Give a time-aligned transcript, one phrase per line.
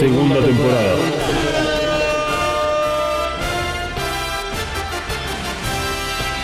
[0.00, 1.09] Segunda temporada.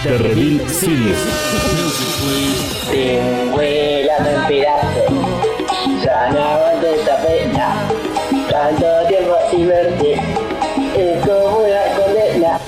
[0.07, 1.19] The Reveal Series.
[2.93, 3.51] En.
[6.05, 7.89] Ya no aguanto esta pena.
[8.49, 10.13] Tanto tiempo sin verte.
[10.97, 12.61] Es como una condena.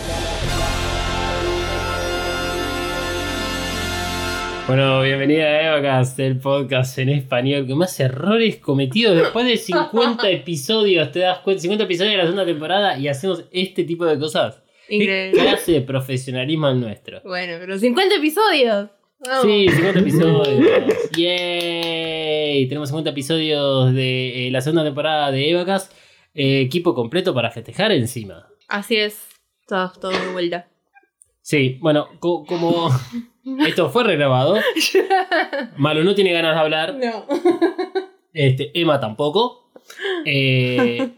[4.67, 10.29] Bueno, bienvenida a Evacast, el podcast en español que más errores cometidos después de 50
[10.31, 11.13] episodios.
[11.13, 11.63] ¿Te das cuenta?
[11.63, 14.61] 50 episodios de la segunda temporada y hacemos este tipo de cosas.
[14.89, 15.41] ¿Qué Increíble.
[15.41, 17.21] clase de profesionalismo el nuestro?
[17.25, 18.91] Bueno, pero 50 episodios.
[19.21, 19.43] Vamos.
[19.43, 20.67] Sí, 50 episodios.
[21.17, 22.67] ¡Yay!
[22.69, 25.93] Tenemos 50 episodios de eh, la segunda temporada de Evacast.
[26.35, 28.49] Eh, equipo completo para festejar encima.
[28.69, 29.27] Así es.
[29.67, 30.69] Todo, todo de vuelta.
[31.43, 32.91] Sí, bueno, co- como
[33.67, 34.57] esto fue regrabado,
[35.77, 36.95] Malo no tiene ganas de hablar.
[36.95, 37.27] No.
[38.33, 39.73] Este, Emma tampoco.
[40.25, 41.09] Eh,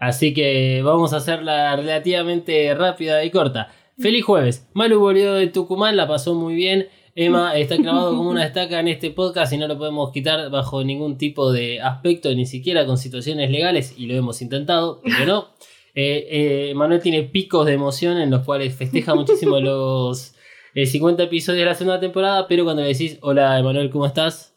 [0.00, 3.72] así que vamos a hacerla relativamente rápida y corta.
[3.98, 4.66] Feliz jueves.
[4.72, 6.88] Malu volvió de Tucumán, la pasó muy bien.
[7.14, 10.82] Emma está clavado como una estaca en este podcast y no lo podemos quitar bajo
[10.84, 15.48] ningún tipo de aspecto, ni siquiera con situaciones legales, y lo hemos intentado, pero no.
[15.94, 20.34] Eh, eh, Manuel tiene picos de emoción en los cuales festeja muchísimo los
[20.74, 24.54] eh, 50 episodios de la segunda temporada, pero cuando le decís, hola Emanuel, ¿cómo estás?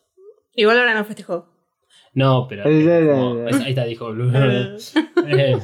[0.55, 1.52] Igual ahora no festejó.
[2.13, 2.63] No, pero.
[3.29, 4.11] como- ahí está, dijo.
[5.27, 5.57] Eh,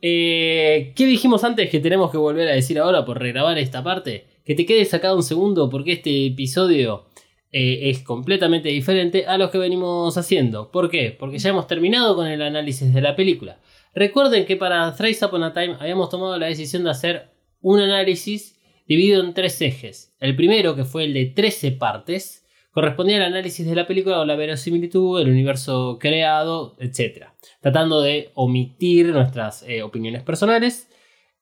[0.00, 4.26] eh, ¿Qué dijimos antes que tenemos que volver a decir ahora por regrabar esta parte?
[4.44, 7.06] Que te quede sacado un segundo porque este episodio
[7.52, 10.70] eh, es completamente diferente a los que venimos haciendo.
[10.70, 11.16] ¿Por qué?
[11.18, 13.60] Porque ya hemos terminado con el análisis de la película.
[13.94, 18.56] Recuerden que para Thrice Upon a Time habíamos tomado la decisión de hacer un análisis
[18.86, 20.14] dividido en tres ejes.
[20.20, 22.37] El primero, que fue el de 13 partes,
[22.78, 27.24] correspondía al análisis de la película o la verosimilitud, el universo creado, etc.
[27.60, 30.88] Tratando de omitir nuestras eh, opiniones personales.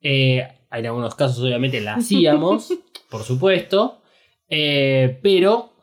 [0.01, 2.73] Eh, en algunos casos, obviamente, la hacíamos,
[3.11, 4.01] por supuesto.
[4.49, 5.75] eh, pero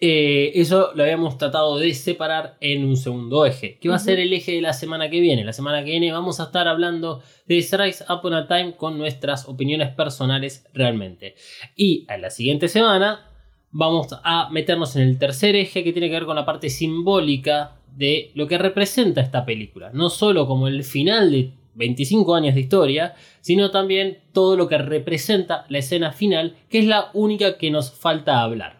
[0.00, 4.20] eh, eso lo habíamos tratado de separar en un segundo eje, que va a ser
[4.20, 5.42] el eje de la semana que viene.
[5.44, 9.48] La semana que viene vamos a estar hablando de Rise Upon a Time con nuestras
[9.48, 11.34] opiniones personales realmente.
[11.74, 13.31] Y en la siguiente semana
[13.72, 17.78] vamos a meternos en el tercer eje que tiene que ver con la parte simbólica
[17.96, 19.90] de lo que representa esta película.
[19.92, 24.78] No solo como el final de 25 años de historia, sino también todo lo que
[24.78, 28.78] representa la escena final, que es la única que nos falta hablar.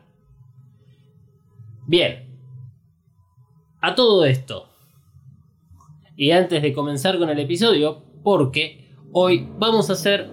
[1.87, 2.29] Bien.
[3.81, 4.69] A todo esto.
[6.17, 10.31] Y antes de comenzar con el episodio, porque hoy vamos a hacer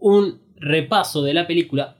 [0.00, 1.93] un repaso de la película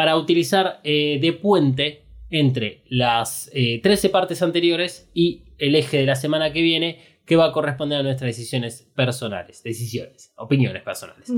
[0.00, 6.06] para utilizar eh, de puente entre las eh, 13 partes anteriores y el eje de
[6.06, 11.30] la semana que viene que va a corresponder a nuestras decisiones personales, decisiones, opiniones personales.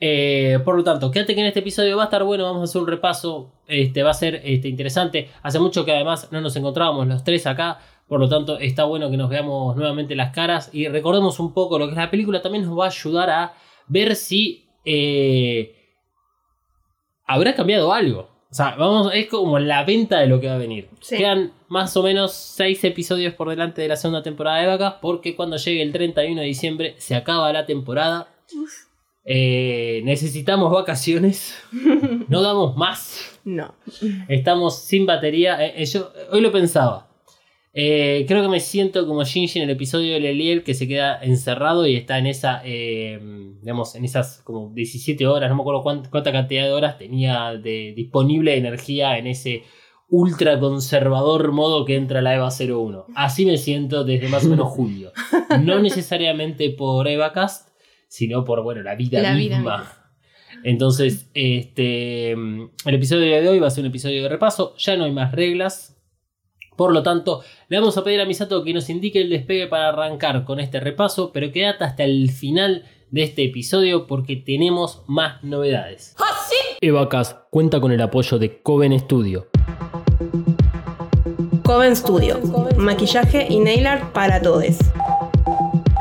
[0.00, 2.64] Eh, por lo tanto, quédate que en este episodio va a estar bueno, vamos a
[2.64, 5.28] hacer un repaso, este, va a ser este, interesante.
[5.44, 9.12] Hace mucho que además no nos encontrábamos los tres acá, por lo tanto está bueno
[9.12, 12.42] que nos veamos nuevamente las caras y recordemos un poco lo que es la película,
[12.42, 13.54] también nos va a ayudar a
[13.86, 15.81] ver si eh,
[17.26, 18.30] habrá cambiado algo.
[18.50, 20.90] O sea, vamos, es como la venta de lo que va a venir.
[21.00, 21.16] Sí.
[21.16, 25.34] Quedan más o menos 6 episodios por delante de la segunda temporada de Vacas, porque
[25.34, 28.28] cuando llegue el 31 de diciembre se acaba la temporada.
[29.24, 31.56] Eh, necesitamos vacaciones.
[32.28, 33.38] No damos más.
[33.44, 33.74] No.
[34.28, 35.64] Estamos sin batería.
[35.64, 37.08] Eh, eh, yo hoy lo pensaba.
[37.74, 41.22] Eh, creo que me siento como Shinji en el episodio de Leliel que se queda
[41.22, 43.18] encerrado y está en esa, eh,
[43.62, 47.52] digamos, en esas como 17 horas, no me acuerdo cuánta, cuánta cantidad de horas tenía
[47.52, 49.62] de disponible de energía en ese
[50.12, 53.06] ultra conservador modo que entra la EVA 01.
[53.14, 55.10] Así me siento desde más o menos julio.
[55.62, 57.70] No necesariamente por EvaCast,
[58.08, 59.90] sino por, bueno, la vida La misma.
[60.64, 64.76] Entonces, este, el episodio de hoy va a ser un episodio de repaso.
[64.76, 65.91] Ya no hay más reglas.
[66.76, 69.88] Por lo tanto, le vamos a pedir a Misato que nos indique el despegue para
[69.88, 75.42] arrancar con este repaso, pero quédate hasta el final de este episodio porque tenemos más
[75.44, 76.16] novedades.
[76.80, 79.48] Evacas cuenta con el apoyo de Coven Studio.
[81.62, 82.40] Coven Studio.
[82.76, 84.78] Maquillaje y nail art para todos.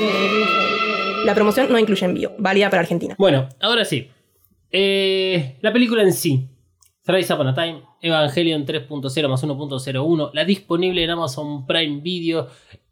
[1.25, 3.15] La promoción no incluye envío, válida para Argentina.
[3.17, 4.09] Bueno, ahora sí.
[4.71, 6.47] Eh, la película en sí.
[7.03, 12.47] Thrice Upon a Time, Evangelion 3.0 más 1.01, la disponible en Amazon Prime Video,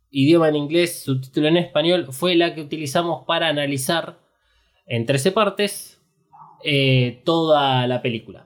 [0.10, 4.20] idioma en inglés, subtítulo en español, fue la que utilizamos para analizar
[4.86, 6.02] en 13 partes
[6.64, 8.46] eh, toda la película.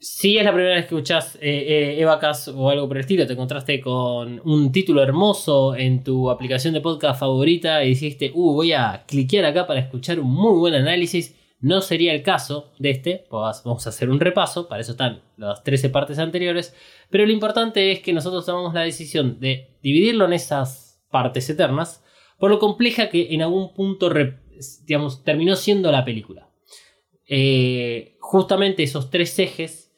[0.00, 2.06] Si es la primera vez que escuchás eh, eh,
[2.54, 6.80] o algo por el estilo, te encontraste con un título hermoso en tu aplicación de
[6.80, 11.34] podcast favorita y dijiste, uh, voy a cliquear acá para escuchar un muy buen análisis.
[11.60, 15.22] No sería el caso de este, pues vamos a hacer un repaso, para eso están
[15.36, 16.74] las 13 partes anteriores,
[17.10, 22.04] pero lo importante es que nosotros tomamos la decisión de dividirlo en esas partes eternas,
[22.38, 24.08] por lo compleja que en algún punto
[24.86, 26.48] digamos, terminó siendo la película.
[27.26, 29.92] Eh, justamente esos tres ejes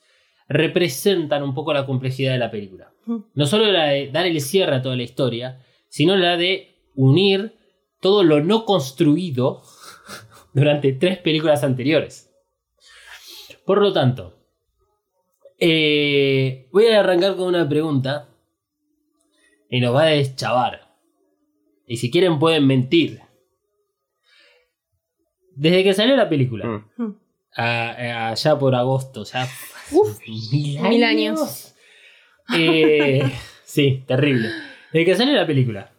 [0.48, 2.92] representan un poco la complejidad de la película.
[3.34, 7.54] No solo la de dar el cierre a toda la historia, sino la de unir
[8.00, 9.62] todo lo no construido
[10.52, 12.30] durante tres películas anteriores.
[13.64, 14.36] Por lo tanto,
[15.58, 18.28] eh, voy a arrancar con una pregunta
[19.68, 20.88] y nos va a deschavar.
[21.86, 23.20] Y si quieren pueden mentir.
[25.54, 27.12] Desde que salió la película, Mm.
[27.56, 29.46] a- a- allá por agosto, ya
[30.52, 31.74] mil mil años.
[32.56, 33.20] Eh,
[33.64, 34.48] sí, terrible.
[34.92, 35.92] Desde que salió la película,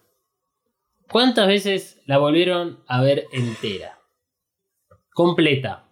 [1.10, 4.00] ¿cuántas veces la volvieron a ver entera?
[5.14, 5.86] Completa.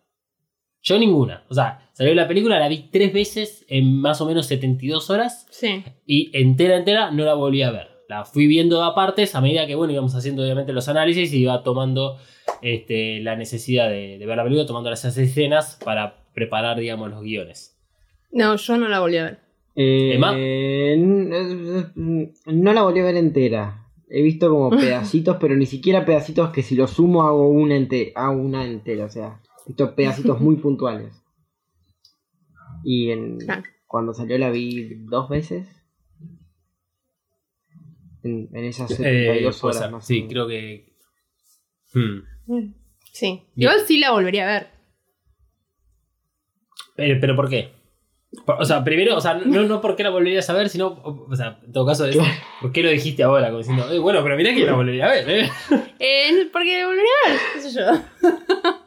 [0.81, 1.44] Yo ninguna.
[1.50, 5.45] O sea, salió la película, la vi tres veces en más o menos 72 horas
[5.51, 5.83] Sí.
[6.06, 7.88] y entera, entera no la volví a ver.
[8.07, 11.42] La fui viendo a partes a medida que, bueno, íbamos haciendo obviamente los análisis y
[11.42, 12.18] iba tomando
[12.62, 17.21] este, la necesidad de, de ver la película, tomando las escenas para preparar, digamos, los
[17.21, 17.77] guiones.
[18.31, 19.39] No, yo no la volví a ver.
[19.75, 20.33] Eh, ¿Emma?
[20.36, 23.79] n- no la volví a ver entera.
[24.10, 28.12] He visto como pedacitos, pero ni siquiera pedacitos que si los sumo hago una, ente
[28.16, 29.06] hago una entera.
[29.06, 31.14] O sea, he visto pedacitos muy puntuales.
[32.84, 33.64] Y en, Claro.
[33.88, 35.68] cuando salió la vi dos veces.
[38.24, 39.92] En, en esas Eh, 72 puede horas.
[39.92, 40.94] más o sí, creo que...
[41.94, 42.20] Hmm.
[43.14, 43.44] Sí.
[43.56, 43.70] Bien.
[43.72, 44.68] Igual sí la volvería a ver.
[46.96, 47.72] Pero, pero ¿por qué?
[48.46, 51.36] O sea, primero, o sea, no, no por qué la volverías a ver, sino, o
[51.36, 52.16] sea, en todo caso, es,
[52.62, 53.48] ¿por qué lo dijiste ahora?
[53.48, 55.50] Como diciendo, "Eh, bueno, pero mirá que la volvería a ver, ¿eh?
[56.00, 57.86] Eh, porque la volvería a ver, qué sé yo.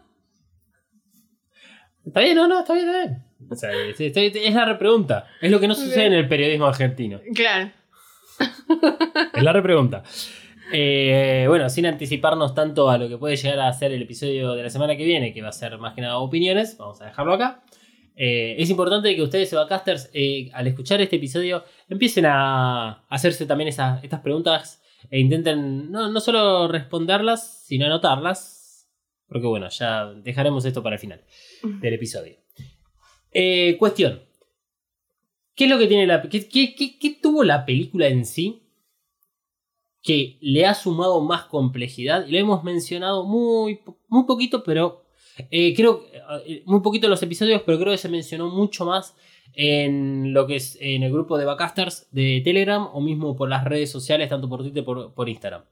[2.06, 3.22] Está bien, no, no, está bien, está bien.
[3.50, 5.26] O sea, es, es- es la repregunta.
[5.40, 7.20] Es lo que no sucede en el periodismo argentino.
[7.34, 7.70] Claro.
[9.34, 10.02] Es la repregunta.
[10.72, 14.62] Eh, bueno, sin anticiparnos tanto a lo que puede llegar a ser el episodio de
[14.64, 17.34] la semana que viene, que va a ser más que nada opiniones, vamos a dejarlo
[17.34, 17.62] acá.
[18.14, 23.68] Eh, es importante que ustedes, Evacasters, eh, al escuchar este episodio, empiecen a hacerse también
[23.68, 28.88] estas preguntas e intenten no, no solo responderlas, sino anotarlas.
[29.26, 31.24] Porque bueno, ya dejaremos esto para el final
[31.80, 32.36] del episodio.
[33.32, 34.22] Eh, cuestión.
[35.54, 36.20] ¿Qué es lo que tiene la...
[36.22, 38.58] ¿Qué, qué- qué- tuvo la película en sí?
[40.04, 42.26] que le ha sumado más complejidad.
[42.26, 45.01] Y lo hemos mencionado muy, muy poquito, pero
[45.50, 46.06] eh, creo
[46.46, 49.14] eh, muy poquito en los episodios, pero creo que se mencionó mucho más
[49.54, 53.64] en lo que es en el grupo de Backcasters de Telegram o mismo por las
[53.64, 55.64] redes sociales, tanto por Twitter por, por Instagram.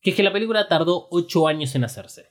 [0.00, 2.26] Que es que la película tardó 8 años en hacerse.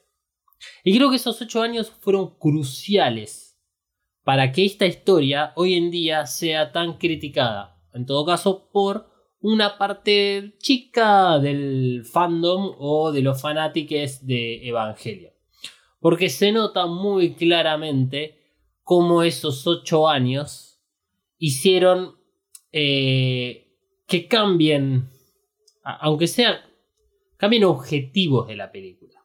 [0.83, 3.59] Y creo que esos 8 años fueron cruciales
[4.23, 7.81] para que esta historia hoy en día sea tan criticada.
[7.93, 15.32] En todo caso, por una parte chica del fandom o de los fanáticos de Evangelio.
[16.03, 18.37] Porque se nota muy claramente
[18.83, 20.83] cómo esos ocho años
[21.37, 22.17] hicieron
[22.73, 23.71] eh,
[24.05, 25.07] que cambien,
[25.81, 26.59] aunque sea,
[27.37, 29.23] cambien objetivos de la película.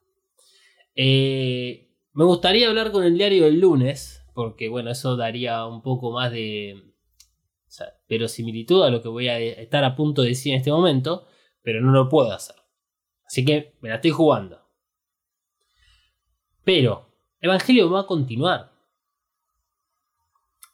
[0.94, 6.12] Eh, me gustaría hablar con el diario del lunes, porque bueno, eso daría un poco
[6.12, 6.80] más de
[8.08, 11.26] verosimilitud a lo que voy a estar a punto de decir en este momento,
[11.60, 12.54] pero no lo puedo hacer.
[13.26, 14.67] Así que me la estoy jugando.
[16.68, 17.06] Pero
[17.40, 18.70] Evangelio va a continuar.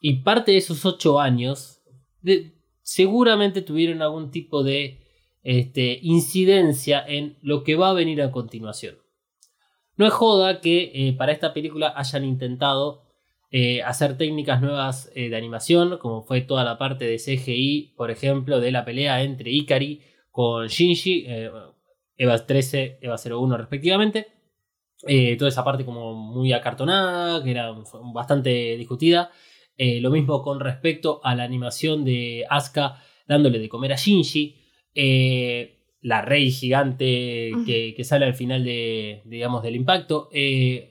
[0.01, 1.85] Y parte de esos ocho años
[2.83, 5.07] seguramente tuvieron algún tipo de
[5.45, 8.97] este, incidencia en lo que va a venir a continuación.
[9.95, 13.05] No es joda que eh, para esta película hayan intentado
[13.53, 18.11] eh, hacer técnicas nuevas eh, de animación, como fue toda la parte de CGI, por
[18.11, 21.29] ejemplo, de la pelea entre Ikari con Shinji,
[22.17, 24.34] Eva 13, Eva 01 respectivamente.
[25.39, 27.75] Toda esa parte como muy acartonada, que era
[28.13, 29.31] bastante discutida.
[29.79, 34.57] lo mismo con respecto a la animación de Asuka dándole de comer a Shinji.
[36.01, 40.29] la rey gigante que, que, sale al final de, digamos, del impacto.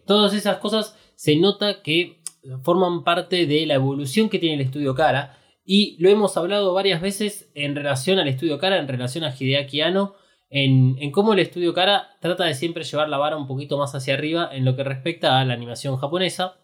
[0.06, 2.24] todas esas cosas se nota que
[2.64, 5.38] forman parte de la evolución que tiene el estudio Cara.
[5.66, 9.82] Y lo hemos hablado varias veces en relación al estudio Cara, en relación a Hideaki
[9.82, 10.16] Anno,
[10.56, 14.14] en, cómo el estudio Cara trata de siempre llevar la vara un poquito más hacia
[14.14, 16.60] arriba en lo que respecta a la animación japonesa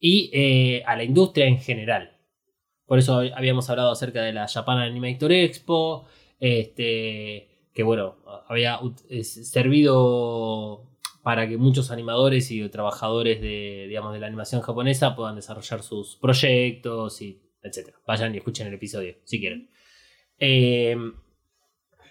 [0.00, 2.16] y eh, a la industria en general.
[2.86, 6.06] Por eso habíamos hablado acerca de la Japan Animator Expo,
[6.40, 8.16] este, que bueno,
[8.48, 8.80] había
[9.22, 10.88] servido
[11.22, 16.16] para que muchos animadores y trabajadores de, digamos, de la animación japonesa puedan desarrollar sus
[16.16, 17.90] proyectos y etc.
[18.06, 19.68] Vayan y escuchen el episodio si quieren.
[20.38, 21.12] Em,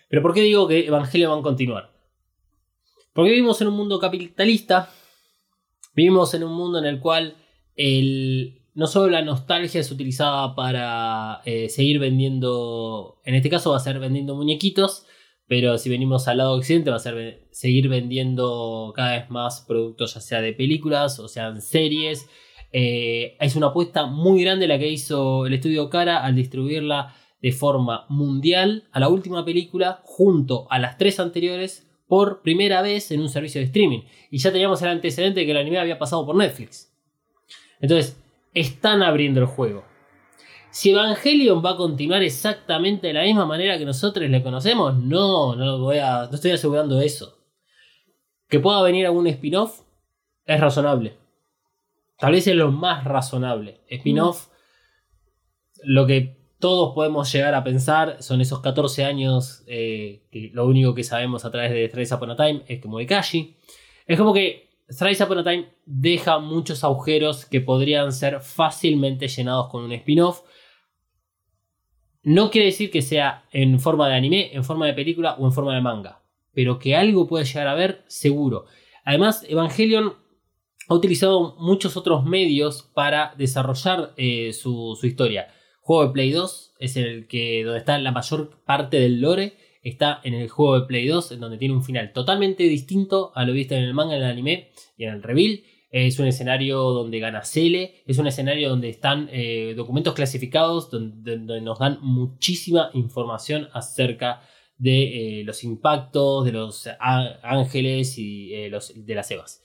[0.10, 1.92] pero ¿por qué digo que Evangelio va a continuar?
[3.14, 4.90] Porque vivimos en un mundo capitalista,
[5.96, 7.36] vivimos en un mundo en el cual
[8.74, 13.82] no solo la nostalgia es utilizada para eh, seguir vendiendo, en este caso va a
[13.82, 15.06] ser vendiendo muñequitos,
[15.48, 20.14] pero si venimos al lado occidente va a ser seguir vendiendo cada vez más productos,
[20.14, 22.30] ya sea de películas o sean series.
[22.74, 27.52] Eh, es una apuesta muy grande la que hizo el estudio Cara al distribuirla de
[27.52, 33.22] forma mundial a la última película junto a las tres anteriores por primera vez en
[33.22, 34.02] un servicio de streaming.
[34.32, 36.94] Y ya teníamos el antecedente de que el anime había pasado por Netflix.
[37.80, 38.20] Entonces,
[38.54, 39.86] están abriendo el juego.
[40.70, 45.56] Si Evangelion va a continuar exactamente de la misma manera que nosotros le conocemos, no,
[45.56, 47.38] no, voy a, no estoy asegurando eso.
[48.48, 49.82] Que pueda venir algún spin-off
[50.46, 51.18] es razonable.
[52.18, 53.82] Tal vez es lo más razonable.
[53.90, 54.48] Spin-off,
[55.84, 60.96] lo que todos podemos llegar a pensar son esos 14 años eh, que lo único
[60.96, 63.56] que sabemos a través de Thrice Upon a Time es como de Kashi.
[64.06, 69.70] Es como que Thrice Upon a Time deja muchos agujeros que podrían ser fácilmente llenados
[69.70, 70.42] con un spin-off
[72.28, 75.54] no quiere decir que sea en forma de anime, en forma de película o en
[75.54, 76.22] forma de manga,
[76.54, 78.66] pero que algo puede llegar a ver seguro.
[79.06, 80.14] Además, Evangelion
[80.90, 85.48] ha utilizado muchos otros medios para desarrollar eh, su, historia.
[85.88, 89.54] Juego de Play 2 es el que donde está la mayor parte del lore.
[89.82, 93.46] Está en el juego de Play 2, en donde tiene un final totalmente distinto a
[93.46, 94.68] lo visto en el manga, en el anime
[94.98, 95.62] y en el reveal.
[95.90, 101.38] Es un escenario donde gana Cele, es un escenario donde están eh, documentos clasificados, donde,
[101.62, 104.42] nos dan muchísima información acerca
[104.78, 106.90] de eh, los impactos, de los
[107.44, 109.64] ángeles y eh, de las Evas.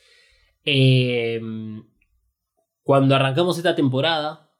[0.64, 1.82] Em,
[2.84, 4.51] cuando arrancamos esta temporada,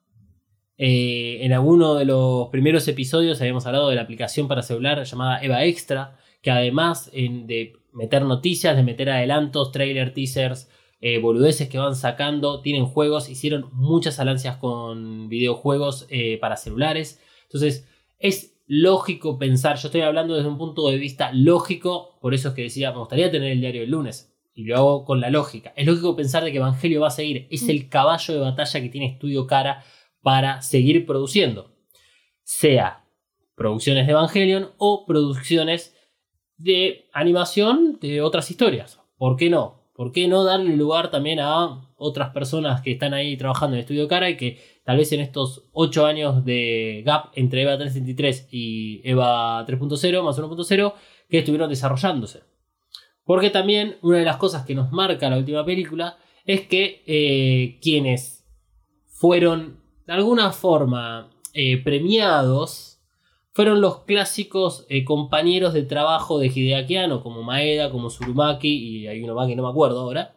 [0.85, 5.65] en alguno de los primeros episodios habíamos hablado de la aplicación para celular llamada Eva
[5.65, 10.69] Extra, que además de meter noticias, de meter adelantos, trailer, teasers,
[11.01, 17.21] eh, boludeces que van sacando, tienen juegos, hicieron muchas alianzas con videojuegos eh, para celulares.
[17.45, 22.49] Entonces, es lógico pensar, yo estoy hablando desde un punto de vista lógico, por eso
[22.49, 25.31] es que decía, me gustaría tener el diario el lunes, y lo hago con la
[25.31, 25.73] lógica.
[25.77, 28.89] Es lógico pensar de que Evangelio va a seguir, es el caballo de batalla que
[28.89, 29.85] tiene Estudio Cara
[30.23, 31.75] para seguir produciendo,
[32.43, 33.05] sea
[33.55, 35.95] producciones de Evangelion o producciones
[36.57, 39.01] de animación de otras historias.
[39.17, 39.83] ¿Por qué no?
[39.95, 44.09] ¿Por qué no darle lugar también a otras personas que están ahí trabajando en Estudio
[44.09, 49.01] Cara y que tal vez en estos 8 años de gap entre EVA 3.23 y
[49.05, 50.95] EVA 3.0 más 1.0
[51.29, 52.43] que estuvieron desarrollándose?
[53.25, 57.79] Porque también una de las cosas que nos marca la última película es que eh,
[57.81, 58.45] quienes
[59.07, 59.82] fueron
[60.13, 63.01] de alguna forma eh, premiados
[63.55, 69.23] fueron los clásicos eh, compañeros de trabajo de Hideaki como Maeda, como Surumaki, y hay
[69.23, 70.35] uno más que no me acuerdo ahora,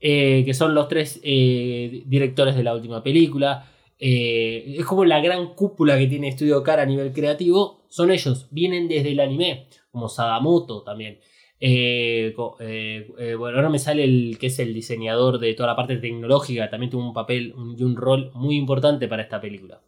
[0.00, 3.66] eh, que son los tres directores de la última película.
[3.98, 7.84] es como la gran cúpula que tiene Estudio Cara a nivel creativo.
[7.90, 11.20] Son ellos, vienen desde el anime, como Sadamoto también.
[11.60, 16.90] Bueno, ahora me sale el que es el diseñador de toda la parte tecnológica, también
[16.90, 19.82] tuvo un papel y un rol muy importante para esta película.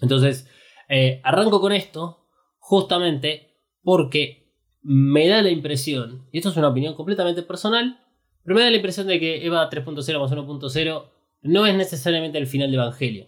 [0.00, 0.48] Entonces,
[0.88, 6.94] eh, arranco con esto justamente porque me da la impresión, y esto es una opinión
[6.94, 8.00] completamente personal,
[8.42, 11.10] pero me da la impresión de que EVA 3.0 más 1.0
[11.42, 13.26] no es necesariamente el final de Evangelio.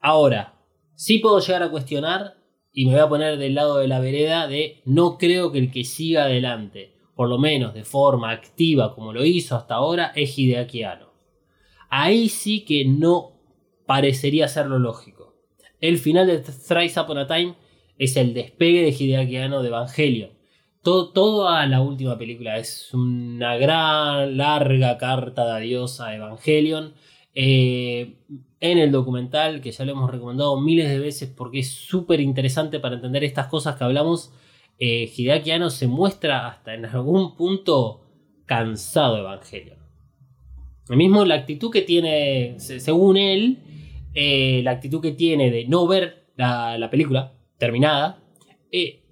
[0.00, 0.56] Ahora,
[0.96, 2.38] Sí puedo llegar a cuestionar
[2.78, 5.70] y me voy a poner del lado de la vereda de no creo que el
[5.70, 10.38] que siga adelante, por lo menos de forma activa como lo hizo hasta ahora, es
[10.38, 10.82] Hideaki.
[11.88, 13.32] Ahí sí que no
[13.86, 15.34] parecería ser lo lógico.
[15.80, 17.54] El final de Thrice Upon a Time
[17.96, 20.32] es el despegue de Hideaki de Evangelion.
[20.82, 26.92] Todo, toda la última película es una gran, larga carta de adiós a Evangelion.
[27.38, 28.16] Eh,
[28.60, 32.80] en el documental, que ya lo hemos recomendado miles de veces porque es súper interesante
[32.80, 34.32] para entender estas cosas que hablamos,
[34.78, 35.12] eh,
[35.68, 38.00] se muestra hasta en algún punto
[38.46, 39.78] cansado de Evangelion.
[40.88, 43.58] Lo mismo la actitud que tiene, se- según él,
[44.14, 48.22] eh, la actitud que tiene de no ver la, la película terminada,
[48.72, 49.02] eh,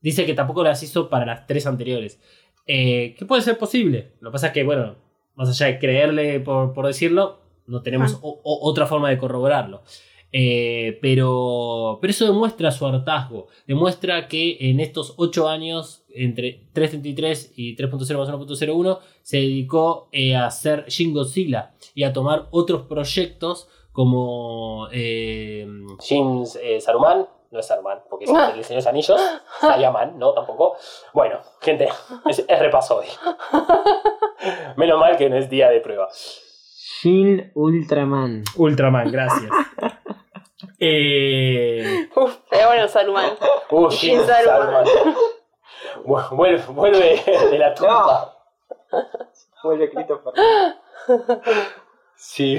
[0.00, 2.20] dice que tampoco las hizo para las tres anteriores.
[2.66, 4.14] Eh, que puede ser posible.
[4.20, 4.96] Lo que pasa es que, bueno,
[5.36, 8.18] más allá de creerle por, por decirlo, no tenemos Ah.
[8.22, 9.82] o- o- otra forma de corroborarlo.
[10.30, 13.46] Eh, pero, pero eso demuestra su hartazgo.
[13.66, 20.36] Demuestra que en estos 8 años, entre 3.33 y 3.0 más 1.01, se dedicó eh,
[20.36, 25.66] a hacer Shin Godzilla y a tomar otros proyectos como eh,
[26.00, 27.26] Shin eh, Saruman.
[27.50, 29.18] No es Saruman, porque es el diseño de los anillos.
[29.62, 30.76] Sayaman, no, tampoco.
[31.14, 31.88] Bueno, gente,
[32.28, 33.06] es, es repaso hoy.
[34.76, 36.08] Menos mal que no es día de prueba.
[37.00, 38.44] Shin Ultraman.
[38.56, 39.50] Ultraman, gracias.
[40.80, 43.32] Eh, Uf, pero bueno, Saruman.
[43.70, 44.84] uh, Shin Shin Saruman.
[46.04, 48.36] Vuelve, vuelve de la tumba.
[49.64, 50.32] Vuelve Christopher.
[52.14, 52.58] Sí.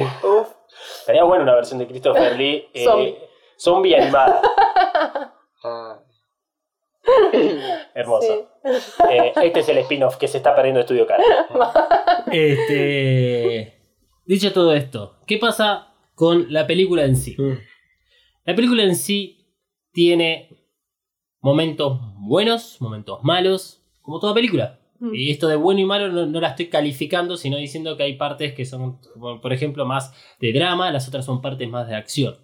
[1.00, 2.70] Estaría bueno una versión de Christopher Lee.
[2.74, 3.18] eh, Zombie.
[3.58, 4.42] zombie animada.
[5.64, 6.00] Ah,
[7.94, 8.50] Hermoso.
[9.10, 11.24] Eh, este es el spin-off que se está perdiendo Estudio Cara.
[12.32, 13.79] Este.
[14.30, 17.36] Dicho todo esto, ¿qué pasa con la película en sí?
[17.36, 17.58] mm.
[18.46, 19.56] La película en sí
[19.92, 20.68] tiene
[21.42, 24.82] momentos buenos, momentos malos, como toda película.
[25.00, 25.16] Mm.
[25.16, 28.18] Y esto de bueno y malo no, no la estoy calificando, sino diciendo que hay
[28.18, 29.00] partes que son,
[29.42, 32.38] por ejemplo, más de drama, las otras son partes más de acción.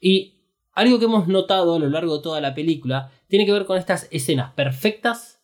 [0.00, 3.66] Y algo que hemos notado a lo largo de toda la película tiene que ver
[3.66, 5.42] con estas escenas perfectas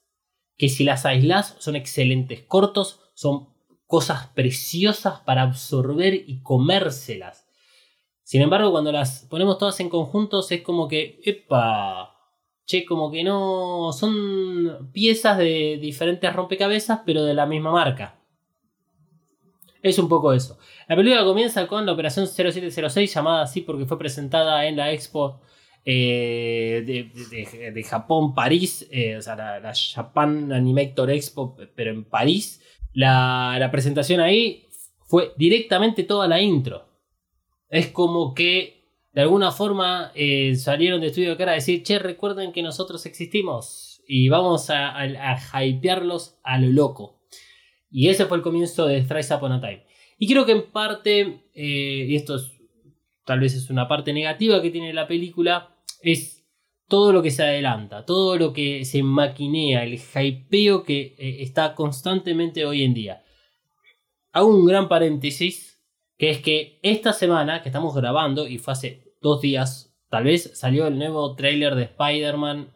[0.56, 3.53] que si las aislás son excelentes, cortos, son
[3.86, 7.46] cosas preciosas para absorber y comérselas.
[8.22, 12.14] Sin embargo, cuando las ponemos todas en conjuntos es como que, epa,
[12.64, 18.18] che, como que no son piezas de diferentes rompecabezas, pero de la misma marca.
[19.82, 20.58] Es un poco eso.
[20.88, 25.42] La película comienza con la operación 0706, llamada así porque fue presentada en la Expo
[25.84, 27.10] eh,
[27.74, 32.62] de, Japón, París, eh, o sea, la, la Japan Animator Expo, pero en París.
[32.94, 34.68] La, la presentación ahí
[35.06, 36.88] fue directamente toda la intro.
[37.68, 41.98] Es como que de alguna forma eh, salieron de estudio de cara a decir, che,
[41.98, 47.20] recuerden que nosotros existimos y vamos a, a, a hypearlos a lo loco.
[47.90, 49.84] Y ese fue el comienzo de Thrice Upon a Time.
[50.18, 52.50] Y creo que en parte, eh, y esto es,
[53.24, 56.33] tal vez es una parte negativa que tiene la película, es
[56.88, 61.74] todo lo que se adelanta, todo lo que se maquinea, el hypeo que eh, está
[61.74, 63.22] constantemente hoy en día.
[64.32, 65.80] Hago un gran paréntesis,
[66.18, 70.50] que es que esta semana que estamos grabando, y fue hace dos días, tal vez
[70.54, 72.68] salió el nuevo tráiler de Spider-Man,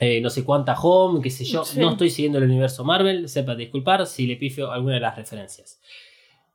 [0.00, 1.78] eh, no sé cuánta home, qué sé yo, Sí.
[1.78, 5.80] no estoy siguiendo el universo Marvel, sepa disculpar si le pifio alguna de las referencias.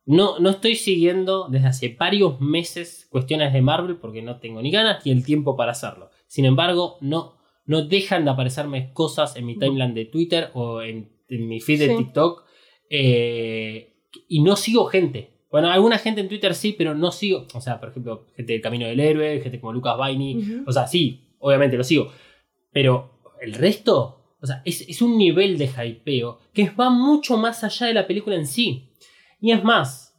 [0.06, 4.70] No, no estoy siguiendo desde hace varios meses cuestiones de Marvel porque no tengo ni
[4.70, 6.10] ganas ni el tiempo para hacerlo.
[6.30, 7.34] Sin embargo, no,
[7.66, 11.80] no dejan de aparecerme cosas en mi timeline de Twitter o en, en mi feed
[11.80, 11.96] de.
[11.96, 12.44] TikTok
[12.88, 13.96] eh,
[14.28, 15.32] y no sigo gente.
[15.50, 17.48] Bueno, alguna gente en Twitter sí, pero no sigo.
[17.52, 20.62] O sea, por ejemplo, gente del Camino del Héroe, gente como Lucas Baini.
[20.68, 22.12] O sea, sí, obviamente lo sigo.
[22.70, 27.64] Pero el resto, o sea, es, es un nivel de hypeo que va mucho más
[27.64, 28.92] allá de la película en sí.
[29.40, 30.09] Y es más,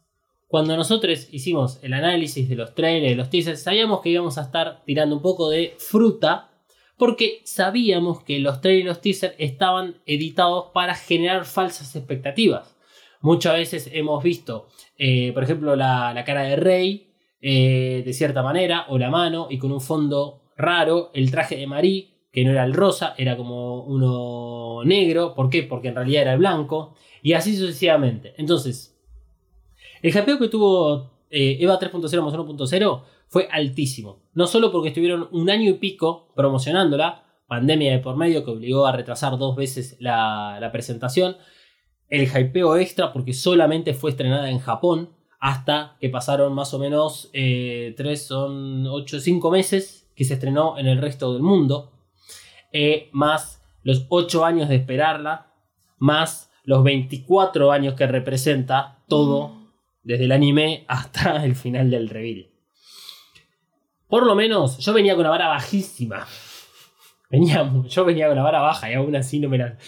[0.52, 4.42] cuando nosotros hicimos el análisis de los trailers, de los teasers, sabíamos que íbamos a
[4.42, 6.50] estar tirando un poco de fruta.
[6.98, 12.76] Porque sabíamos que los trailers y los teasers estaban editados para generar falsas expectativas.
[13.22, 18.84] Muchas veces hemos visto, eh, por ejemplo, la, cara de Rey eh, de cierta manera,
[18.90, 22.64] o la mano, y con un fondo raro, el traje de Marie, que no era
[22.64, 25.34] el rosa, era como uno negro.
[25.34, 25.62] ¿Por qué?
[25.62, 26.94] Porque en realidad era el blanco.
[27.22, 28.34] Y así sucesivamente.
[28.36, 28.91] Entonces,
[30.02, 34.20] el hypeo que tuvo eh, EVA 3.0 más 1.0 fue altísimo.
[34.34, 38.86] No solo porque estuvieron un año y pico promocionándola, pandemia de por medio que obligó
[38.86, 41.36] a retrasar dos veces la, presentación,
[42.08, 45.10] el hypeo extra porque solamente fue estrenada en Japón
[45.40, 47.94] hasta que pasaron más o menos 3
[48.26, 51.92] son 8 5 meses que se estrenó en el resto del mundo,
[52.72, 55.52] eh, más los 8 años de esperarla,
[55.98, 59.61] más los 24 años que representa todo,
[60.02, 62.48] desde el anime hasta el final del reveal.
[64.08, 66.26] Por lo menos, yo venía con la vara bajísima.
[67.30, 69.78] Venía, yo venía con la vara baja y aún así no me la.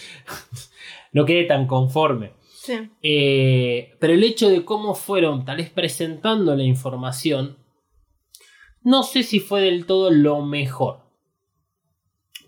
[1.13, 2.33] no quedé tan conforme.
[2.41, 2.89] Sí.
[3.03, 7.59] Eh, pero el hecho de cómo fueron tal vez presentando la información,
[8.81, 11.05] no sé si fue del todo lo mejor.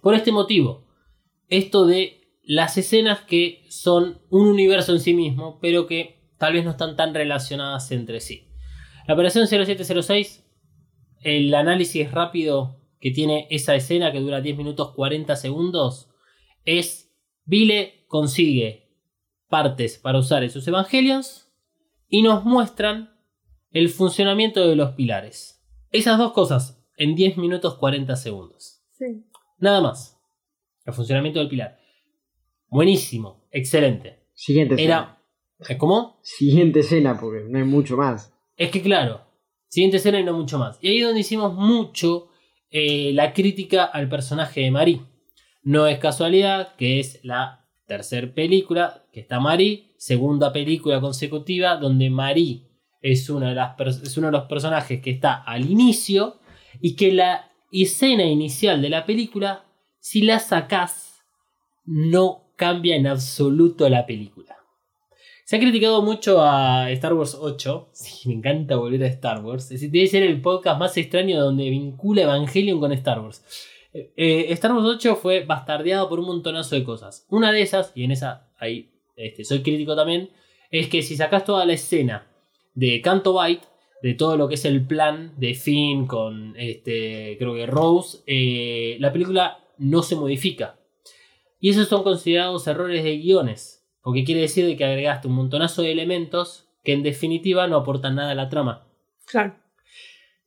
[0.01, 0.87] Por este motivo,
[1.47, 6.63] esto de las escenas que son un universo en sí mismo, pero que tal vez
[6.63, 8.47] no están tan relacionadas entre sí.
[9.07, 10.45] La operación 0706,
[11.21, 16.09] el análisis rápido que tiene esa escena que dura 10 minutos 40 segundos,
[16.65, 17.13] es
[17.45, 18.91] Vile consigue
[19.47, 21.49] partes para usar en sus evangelios
[22.09, 23.17] y nos muestran
[23.71, 25.63] el funcionamiento de los pilares.
[25.91, 28.83] Esas dos cosas en 10 minutos 40 segundos.
[28.91, 29.25] Sí.
[29.59, 30.19] Nada más.
[30.85, 31.79] El funcionamiento del pilar.
[32.67, 34.27] Buenísimo, excelente.
[34.33, 34.95] Siguiente escena.
[34.95, 35.16] Era.
[35.77, 36.19] ¿Cómo?
[36.21, 38.33] Siguiente escena, porque no hay mucho más.
[38.55, 39.21] Es que claro,
[39.67, 40.77] siguiente escena y no mucho más.
[40.81, 42.29] Y ahí es donde hicimos mucho
[42.69, 45.01] eh, la crítica al personaje de Marie.
[45.63, 52.09] No es casualidad que es la tercera película que está Marie, segunda película consecutiva donde
[52.09, 52.67] Marie
[53.01, 56.39] es, una de las es uno de los personajes que está al inicio
[56.81, 59.65] y que la escena inicial de la película,
[59.99, 61.23] si la sacás,
[61.85, 64.56] no cambia en absoluto la película.
[65.47, 67.91] Se ha criticado mucho a Star Wars 8.
[67.93, 69.71] Sí, me encanta volver a Star Wars.
[69.71, 73.45] Es debe ser el podcast más extraño donde vincula Evangelion con Star Wars.
[73.93, 77.25] Eh, eh, Star Wars 8 fue bastardeado por un montonazo de cosas.
[77.29, 80.31] Una de esas, y en esa ahí este, soy crítico también,
[80.69, 82.27] es que si sacas toda la escena
[82.73, 83.61] de Canto Bight,
[84.03, 88.97] de todo lo que es el plan de Finn con este, creo que Rose, eh,
[88.99, 90.77] la película no se modifica.
[91.61, 93.76] Y esos son considerados errores de guiones.
[94.07, 98.15] Porque quiere decir de que agregaste un montonazo de elementos que en definitiva no aportan
[98.15, 98.87] nada a la trama.
[99.25, 99.57] Claro.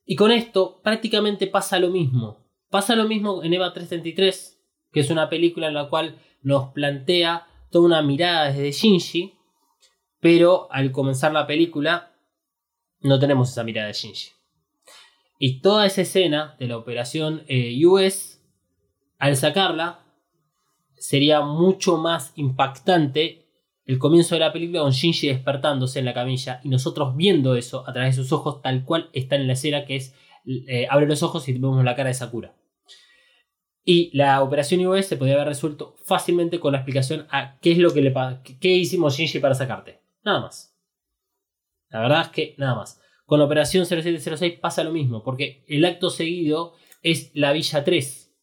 [0.03, 2.43] Y con esto prácticamente pasa lo mismo.
[2.71, 4.59] Pasa lo mismo en Eva 333,
[4.91, 9.35] que es una película en la cual nos plantea toda una mirada desde Shinji,
[10.19, 12.15] pero al comenzar la película
[13.01, 14.29] no tenemos esa mirada de Shinji.
[15.37, 18.41] Y toda esa escena de la operación eh, US,
[19.19, 19.99] al sacarla,
[20.97, 23.40] sería mucho más impactante
[23.91, 27.83] el comienzo de la película con Shinji despertándose en la camilla y nosotros viendo eso
[27.85, 31.07] a través de sus ojos tal cual está en la escena que es eh, abre
[31.07, 32.55] los ojos y vemos la cara de Sakura.
[33.83, 37.79] Y la operación US se podría haber resuelto fácilmente con la explicación a qué es
[37.79, 38.13] lo que le
[38.61, 39.99] qué hicimos Shinji para sacarte.
[40.23, 40.73] Nada más.
[41.89, 43.01] La verdad es que nada más.
[43.25, 48.33] Con la operación 0706 pasa lo mismo, porque el acto seguido es la Villa 3.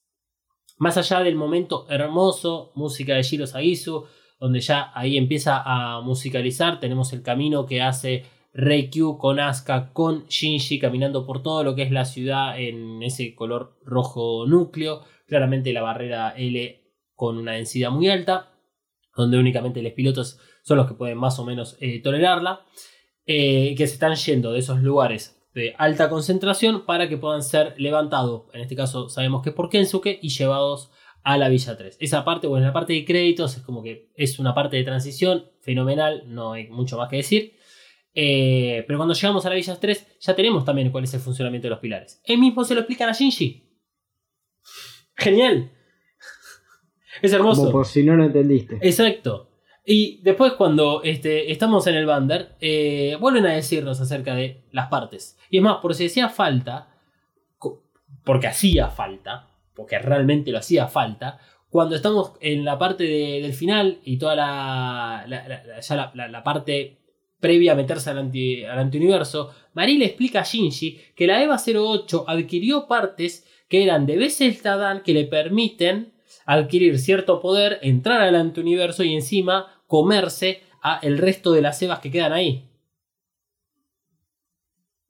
[0.77, 4.07] Más allá del momento hermoso, música de Shiro Sagisu,
[4.39, 8.25] donde ya ahí empieza a musicalizar, tenemos el camino que hace
[8.55, 13.35] Reikyu con Asuka, con Shinji caminando por todo lo que es la ciudad en ese
[13.35, 16.81] color rojo núcleo, claramente la barrera L
[17.15, 18.53] con una densidad muy alta,
[19.17, 22.61] donde únicamente los pilotos son los que pueden más o menos eh, tolerarla,
[23.27, 27.75] eh, que se están yendo de esos lugares de alta concentración para que puedan ser
[27.79, 30.91] levantados, en este caso sabemos que es por Kensuke, y llevados
[31.23, 31.99] a la Villa 3.
[32.01, 35.47] Esa parte, bueno, la parte de créditos es como que es una parte de transición
[35.61, 37.55] fenomenal, no hay mucho más que decir.
[38.15, 41.67] Eh, pero cuando llegamos a la Villa 3 ya tenemos también cuál es el funcionamiento
[41.67, 42.21] de los pilares.
[42.25, 43.65] Él mismo se lo explican a Shinji.
[45.17, 45.73] Genial.
[47.23, 47.63] Es hermoso.
[47.63, 48.79] Como por si no lo entendiste.
[48.81, 49.49] Exacto.
[49.85, 54.89] Y después cuando este, estamos en el Bander, eh, vuelven a decirnos acerca de las
[54.89, 55.39] partes.
[55.49, 56.95] Y es más, por si hacía falta,
[58.23, 59.49] porque hacía falta,
[59.79, 61.39] porque realmente lo hacía falta,
[61.71, 65.25] cuando estamos en la parte de- del final y toda la,
[65.81, 66.99] ya la, parte
[67.41, 71.57] previa a meterse al, anti, al antiuniverso, Marie le explica a Shinji que la EVA
[71.57, 76.13] 08 adquirió partes que eran de veces Tadan que le permiten
[76.47, 82.01] adquirir cierto poder, entrar al antiuniverso y encima comerse a el resto de las Evas
[82.01, 82.65] que quedan ahí.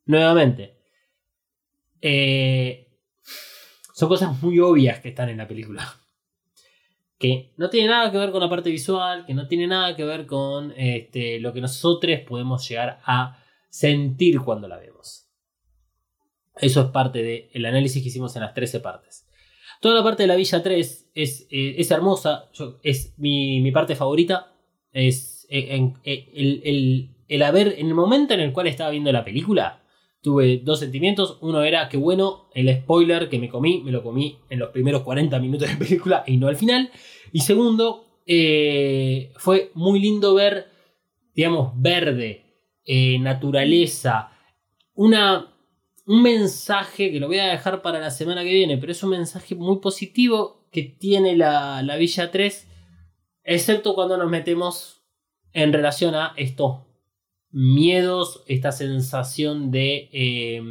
[0.07, 0.74] Nuevamente.
[2.00, 2.88] eh,
[3.98, 5.84] son cosas muy obvias que están en la película.
[7.18, 10.04] Que no tiene nada que ver con la parte visual, que no tiene nada que
[10.04, 15.26] ver con este, lo que nosotros podemos llegar a sentir cuando la vemos.
[16.56, 19.26] Eso es parte del análisis que hicimos en las 13 partes.
[19.80, 22.50] Toda la parte de la Villa 3 es, eh, es hermosa,
[22.84, 24.52] es mi, mi parte favorita.
[24.92, 29.12] Es eh, eh, el, el- el haber, en el momento en el cual estaba viendo
[29.12, 29.77] la película,
[30.20, 31.38] tuve dos sentimientos.
[31.40, 35.02] Uno era que bueno, el spoiler que me comí, me lo comí en los primeros
[35.02, 36.90] 40 minutos de película y no al final.
[37.33, 40.68] Y segundo, eh, fue muy lindo ver,
[41.35, 42.44] digamos, verde,
[42.85, 44.33] eh, naturaleza,
[44.94, 45.54] una,
[46.07, 49.11] un mensaje que lo voy a dejar para la semana que viene, pero es un
[49.11, 52.66] mensaje muy positivo que tiene la, la Villa 3,
[53.44, 55.02] excepto cuando nos metemos
[55.52, 56.88] en relación a estos
[57.50, 60.08] miedos, esta sensación de...
[60.12, 60.62] eh,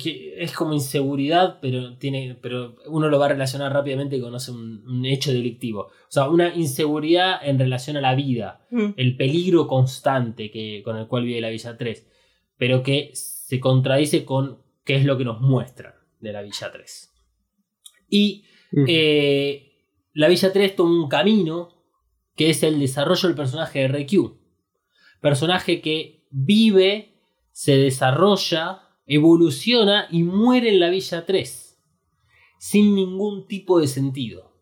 [0.00, 2.36] que es como inseguridad, pero tiene.
[2.42, 5.82] Pero uno lo va a relacionar rápidamente con no sé, un, un hecho delictivo.
[5.82, 8.66] O sea, una inseguridad en relación a la vida.
[8.72, 8.86] Mm.
[8.96, 12.08] El peligro constante que, con el cual vive la Villa 3.
[12.56, 17.12] Pero que se contradice con qué es lo que nos muestra de la Villa 3.
[18.08, 18.86] Y Mm.
[18.88, 19.72] eh,
[20.14, 21.68] la Villa 3 toma un camino
[22.34, 24.36] que es el desarrollo del personaje de RQ.
[25.24, 27.14] Personaje que vive,
[27.50, 31.78] se desarrolla, evoluciona y muere en la Villa 3.
[32.58, 34.52] Sin ningún tipo de sentido.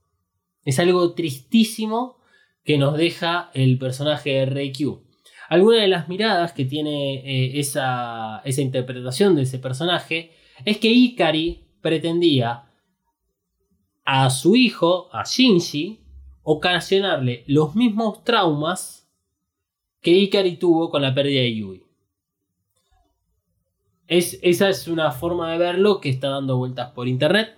[0.64, 2.20] Es algo tristísimo
[2.62, 5.03] que nos deja el personaje de RQ.
[5.48, 10.31] Alguna de las miradas que tiene eh, esa, esa interpretación de ese personaje
[10.64, 12.70] es que Ikari pretendía
[14.05, 16.05] a su hijo, a Shinji,
[16.44, 19.02] ocasionarle los mismos traumas
[20.03, 21.83] que Ikari tuvo con la pérdida de Yui.
[24.09, 27.57] Es, esa es una forma de verlo que está dando vueltas por internet.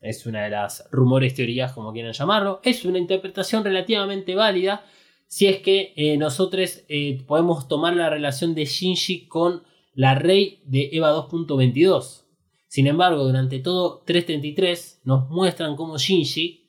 [0.00, 2.60] Es una de las rumores, teorías, como quieran llamarlo.
[2.64, 4.84] Es una interpretación relativamente válida
[5.28, 9.62] si es que eh, nosotros eh, podemos tomar la relación de Shinji con
[9.94, 12.24] la Rey de EVA 2.22.
[12.68, 16.68] Sin embargo, durante todo 333 nos muestran cómo Shinji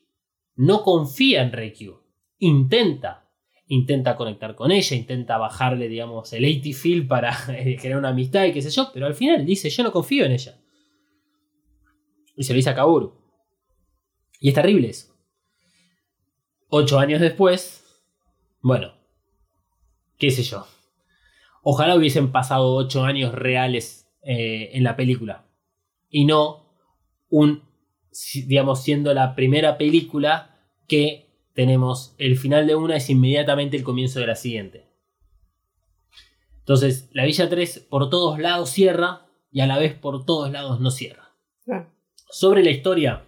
[0.55, 1.99] no confía en Reikyu.
[2.39, 3.26] Intenta.
[3.67, 8.45] Intenta conectar con ella, intenta bajarle, digamos, el 80 feel para eh, crear una amistad
[8.45, 10.57] y qué sé yo, pero al final dice, yo no confío en ella.
[12.35, 13.13] Y se lo dice a Kaoru.
[14.39, 15.13] Y es terrible eso.
[16.69, 17.83] Ocho años después,
[18.61, 18.93] bueno,
[20.17, 20.67] qué sé yo.
[21.63, 25.45] Ojalá hubiesen pasado ocho años reales eh, en la película.
[26.09, 26.67] Y no
[27.29, 27.63] un,
[28.45, 31.26] digamos, siendo la primera película que
[31.57, 34.85] tenemos el final de una es inmediatamente el comienzo de la siguiente.
[36.59, 40.79] Entonces, la Villa 3 por todos lados cierra y a la vez por todos lados
[40.79, 41.33] no cierra.
[42.29, 43.23] Sobre la historia,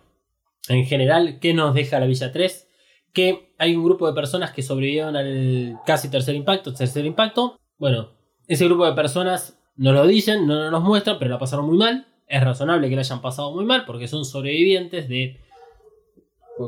[0.67, 2.67] en general, ¿qué nos deja la Villa 3?
[3.13, 7.59] Que hay un grupo de personas que sobrevivieron al casi tercer impacto, tercer impacto.
[7.79, 8.11] Bueno,
[8.47, 12.05] ese grupo de personas nos lo dicen, no nos muestran, pero la pasaron muy mal.
[12.27, 15.39] Es razonable que la hayan pasado muy mal porque son sobrevivientes de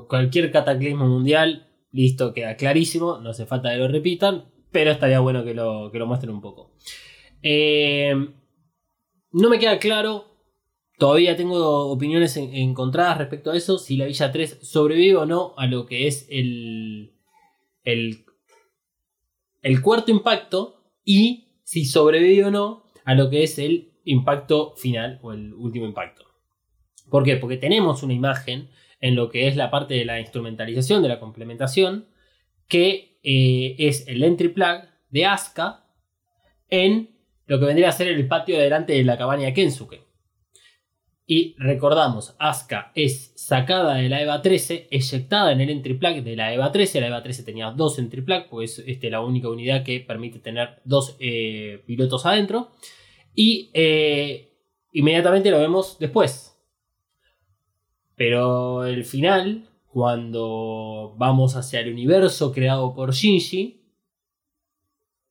[0.07, 1.67] cualquier cataclismo mundial.
[1.91, 5.99] Listo, queda clarísimo, no hace falta que lo repitan, pero estaría bueno que lo, que
[5.99, 6.71] lo muestren un poco.
[7.41, 8.13] Eh,
[9.33, 10.25] no me queda claro
[10.97, 15.55] Todavía tengo opiniones en- encontradas respecto a eso, si la Villa 3 sobrevive o no
[15.57, 17.15] a lo que es el,
[17.83, 18.23] el,
[19.63, 25.17] el cuarto impacto y si sobrevive o no a lo que es el impacto final
[25.23, 26.23] o el último impacto.
[27.09, 27.35] ¿Por qué?
[27.37, 28.69] Porque tenemos una imagen
[29.01, 32.07] en lo que es la parte de la instrumentalización, de la complementación,
[32.67, 35.85] que eh, es el entry plug de Asuka
[36.69, 37.09] en
[37.47, 40.05] lo que vendría a ser el patio de delante de la cabaña de Kensuke.
[41.25, 46.35] Y recordamos, Asuka es sacada de la EVA 13, eyectada en el entry plug de
[46.35, 47.01] la EVA 13.
[47.01, 50.39] La EVA 13 tenía dos entry plug, pues es este, la única unidad que permite
[50.39, 52.71] tener dos eh, pilotos adentro.
[53.33, 54.51] Y eh,
[54.91, 56.50] inmediatamente lo vemos después.
[58.23, 63.81] Pero el final, cuando vamos hacia el universo creado por Shinji,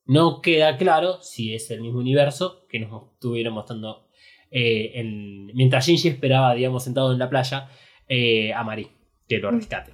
[0.07, 4.09] no queda claro si es el mismo universo que nos estuvieron mostrando
[4.50, 7.68] eh, en- mientras Shinji esperaba, digamos, sentado en la playa
[8.09, 8.88] eh, a Mari,
[9.29, 9.92] que lo rescate.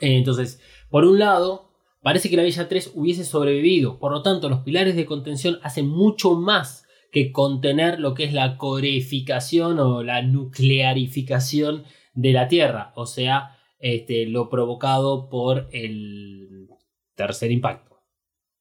[0.00, 1.70] Eh, entonces, por un lado,
[2.02, 5.86] parece que la Villa 3 hubiese sobrevivido, por lo tanto, los pilares de contención hacen
[5.86, 6.83] mucho más
[7.14, 13.56] que contener lo que es la coreificación o la nuclearificación de la Tierra, o sea,
[13.78, 16.68] este, lo provocado por el
[17.14, 18.02] tercer impacto.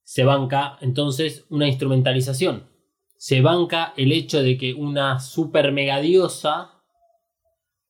[0.03, 2.69] Se banca entonces una instrumentalización.
[3.17, 6.83] Se banca el hecho de que una super mega diosa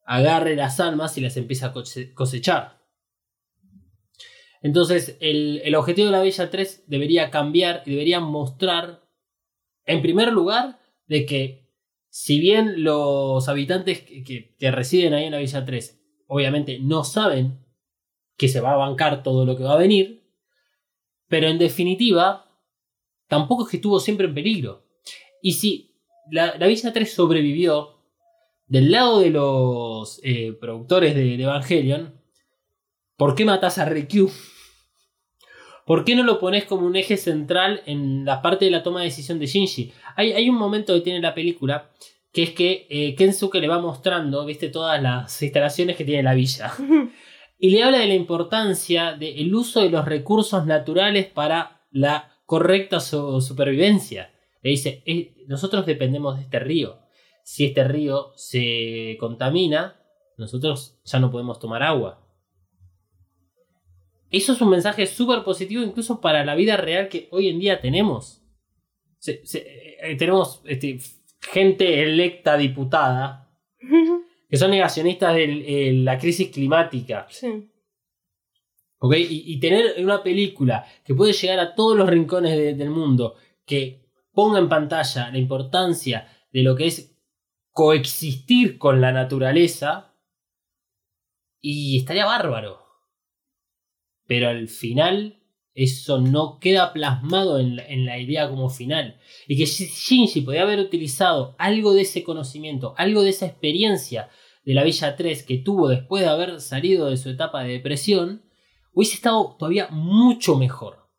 [0.06, 2.80] agarre las almas y las empieza a cose- cosechar.
[4.62, 9.03] Entonces, el, el objetivo de la Bella 3 debería cambiar y debería mostrar,
[9.86, 11.69] en primer lugar, de que
[12.10, 14.24] si bien los habitantes que,
[14.58, 17.60] que- residen ahí en la Villa 3 obviamente no saben
[18.38, 20.24] que se va a bancar todo lo que va a venir,
[21.28, 22.60] pero en definitiva,
[23.28, 24.86] tampoco es que estuvo siempre en peligro.
[25.41, 25.96] Y si
[26.32, 27.93] la, la Villa 3 sobrevivió,
[28.67, 32.19] del lado de los eh, productores de, Evangelion,
[33.17, 34.32] ¿por qué matas a Rikyuu?
[35.86, 39.00] ¿Por qué no lo pones como un eje central en la parte de la toma
[39.00, 39.91] de decisión de Shinji?
[40.15, 41.89] Hay, hay un momento que tiene la película
[42.32, 46.34] que es que eh, Kensuke le va mostrando, viste, todas las instalaciones que tiene la
[46.34, 46.72] villa.
[47.60, 53.00] y le habla de la importancia del uso de los recursos naturales para la correcta
[53.00, 54.32] su- supervivencia.
[54.63, 57.00] Le dice, "Eh, nosotros dependemos de este río.
[57.43, 59.98] Si este río se contamina,
[60.38, 62.23] nosotros ya no podemos tomar agua.
[64.34, 67.80] Eso es un mensaje súper positivo incluso para la vida real que hoy en día
[67.80, 68.41] tenemos.
[69.19, 71.00] Se- se- eh, tenemos este,
[71.39, 73.50] gente electa diputada
[74.50, 77.28] que son negacionistas de la crisis climática.
[77.30, 77.69] Sí.
[79.00, 79.13] ¿ok?
[79.17, 83.36] Y, y tener una película que puede llegar a todos los rincones de- del mundo,
[83.65, 87.15] que ponga en pantalla la importancia de lo que es
[87.72, 90.15] coexistir con la naturaleza,
[91.62, 92.83] y estaría bárbaro.
[94.34, 95.43] Pero al final
[95.76, 97.76] eso no queda plasmado en
[98.08, 99.19] la, idea como final.
[99.48, 104.32] Y que Shi- Shinji podía haber utilizado algo de ese conocimiento, algo de esa experiencia
[104.65, 108.41] de la Villa 3 que tuvo después de haber salido de su etapa de depresión,
[108.91, 111.12] hubiese estado todavía mucho mejor.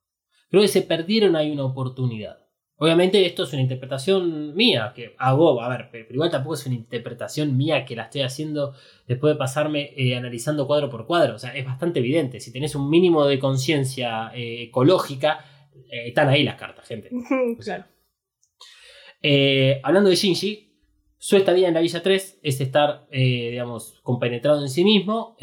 [0.50, 2.38] Creo que se perdieron ahí una oportunidad.
[2.76, 6.74] Obviamente esto es una interpretación mía, que hago, a ver, pero igual tampoco es una
[6.74, 8.74] interpretación mía que la estoy haciendo
[9.06, 11.36] después de pasarme eh, analizando cuadro por cuadro.
[11.36, 12.40] O sea, es bastante evidente.
[12.40, 15.44] Si tenés un mínimo de conciencia eh, ecológica,
[15.88, 17.10] eh, están ahí las cartas, gente.
[17.60, 17.84] claro.
[19.82, 20.72] Hablando de Shinji,
[21.16, 25.36] su estadía en la Villa 3 es estar, digamos, compenetrado en sí mismo.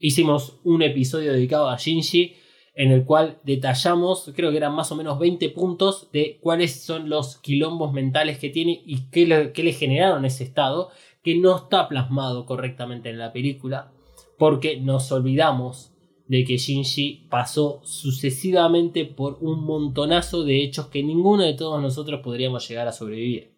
[0.00, 2.41] Hicimos un episodio dedicado a Shinji
[2.74, 7.08] en el cual detallamos, creo que eran más o menos 20 puntos de cuáles son
[7.08, 10.90] los quilombos mentales que tiene y qué le, qué le generaron ese estado,
[11.22, 13.92] que no está plasmado correctamente en la película,
[14.38, 15.92] porque nos olvidamos
[16.26, 22.20] de que Shinji pasó sucesivamente por un montonazo de hechos que ninguno de todos nosotros
[22.22, 23.52] podríamos llegar a sobrevivir.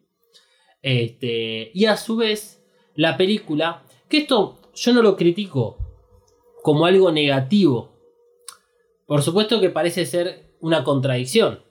[0.83, 2.63] Este, y a su vez,
[2.97, 5.79] la película, que esto yo no lo critico
[6.63, 7.94] como algo negativo.
[9.07, 11.63] Por supuesto que parece ser una contradicción.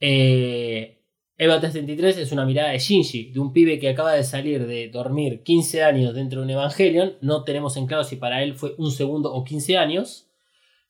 [0.00, 0.98] Eh,
[1.36, 4.88] Eva 333 es una mirada de Shinji, de un pibe que acaba de salir de
[4.88, 7.16] dormir 15 años dentro de un Evangelion.
[7.20, 10.28] No tenemos en claro si para él fue un segundo o 15 años.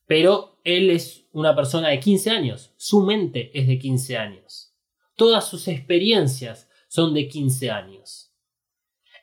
[0.06, 2.72] Pero él es una persona de 15 años.
[2.76, 4.74] Su mente es de 15 años.
[5.16, 8.27] Todas sus experiencias son de 15 años.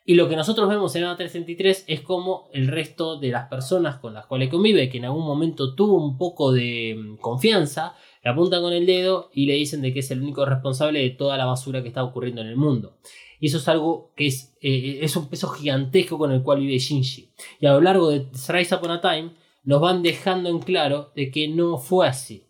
[0.08, 3.96] Y lo que nosotros vemos en Eva 333 es como el resto de las personas
[3.96, 8.30] con las cuales convive, que en algún momento tuvo un poco de mm, confianza, le
[8.30, 11.36] apuntan con el dedo y le dicen de que es el único responsable de toda
[11.36, 12.98] la basura que está ocurriendo en el mundo.
[13.40, 16.78] Y eso es algo que es, eh, es un peso gigantesco con el cual vive
[16.78, 17.32] Shinji.
[17.58, 19.32] Y a lo largo de Rise Upon a Time
[19.64, 22.46] nos van dejando en claro de que no fue así.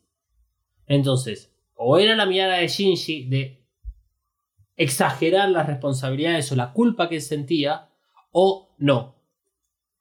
[0.87, 3.66] Entonces, o era la mirada de Shinji de
[4.77, 7.89] exagerar las responsabilidades o la culpa que sentía,
[8.31, 9.17] o no.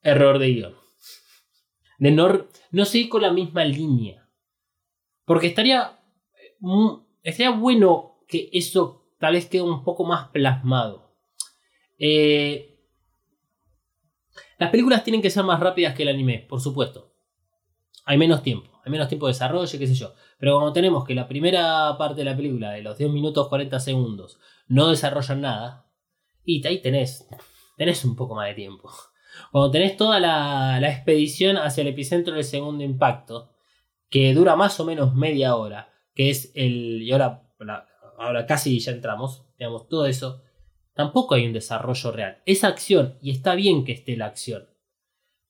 [0.02, 0.74] Error de guion.
[1.98, 4.28] De no, no seguir con la misma línea.
[5.24, 5.98] Porque estaría,
[6.60, 6.90] mm,
[7.22, 11.10] estaría bueno que eso tal vez quede un poco más plasmado.
[11.98, 12.78] Eh,
[14.58, 17.12] las películas tienen que ser más rápidas que el anime, por supuesto.
[18.04, 20.14] Hay menos tiempo, hay menos tiempo de desarrollo, qué sé yo.
[20.38, 23.80] Pero cuando tenemos que la primera parte de la película, de los 10 minutos 40
[23.80, 25.86] segundos, no desarrollan nada,
[26.44, 27.28] y ahí tenés,
[27.76, 28.90] tenés un poco más de tiempo.
[29.52, 33.50] Cuando tenés toda la, la expedición hacia el epicentro del segundo impacto,
[34.08, 37.02] que dura más o menos media hora, que es el.
[37.02, 37.42] Y ahora,
[38.18, 40.42] ahora casi ya entramos, digamos, todo eso,
[40.94, 42.42] tampoco hay un desarrollo real.
[42.46, 44.68] Es acción, y está bien que esté la acción.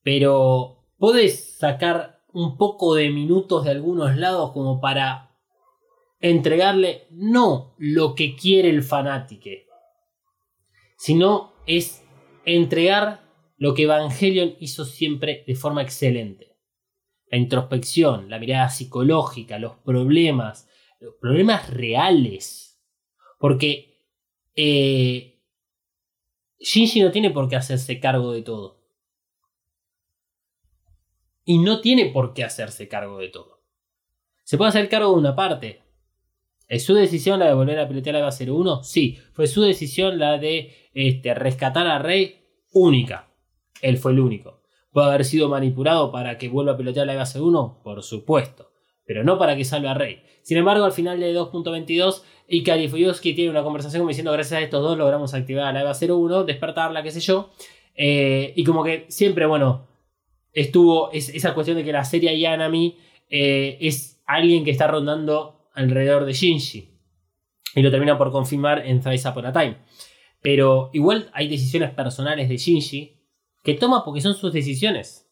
[0.02, 5.25] Pero podés sacar un poco de minutos de algunos lados como para
[6.20, 9.50] entregarle no lo que quiere el fanático,
[10.96, 12.04] sino es
[12.44, 13.26] entregar
[13.58, 16.56] lo que Evangelion hizo siempre de forma excelente.
[17.30, 20.68] La introspección, la mirada psicológica, los problemas,
[21.00, 22.80] los problemas reales.
[23.38, 24.04] Porque
[24.54, 25.42] eh,
[26.60, 28.84] Shinji no tiene por qué hacerse cargo de todo.
[31.44, 33.62] Y no tiene por qué hacerse cargo de todo.
[34.44, 35.85] Se puede hacer cargo de una parte.
[36.68, 38.82] ¿Es su decisión la de volver a pilotear la EVA 01?
[38.82, 39.18] Sí.
[39.32, 42.40] ¿Fue su decisión la de este, rescatar a Rey?
[42.72, 43.28] Única.
[43.82, 44.62] Él fue el único.
[44.92, 47.80] ¿Puede haber sido manipulado para que vuelva a pilotear la EVA 01?
[47.84, 48.70] Por supuesto.
[49.04, 50.20] pero no para que salve a Rey.
[50.42, 54.62] Sin embargo, al final de 2.22, Ikari Fuyuski tienen una conversación como diciendo, gracias a
[54.64, 57.50] estos dos logramos activar a la EVA 01, despertarla, qué sé yo.
[57.94, 59.86] Eh, y como que siempre, bueno,
[60.52, 62.96] estuvo es- esa cuestión de que la serie Yanami
[63.30, 66.90] eh, es alguien que está rondando alrededor de Shinji.
[67.74, 69.76] Y lo termina por confirmar en Thrice Upon a Time.
[70.40, 73.20] Pero igual hay decisiones personales de Shinji
[73.62, 75.28] que toma porque son sus decisiones.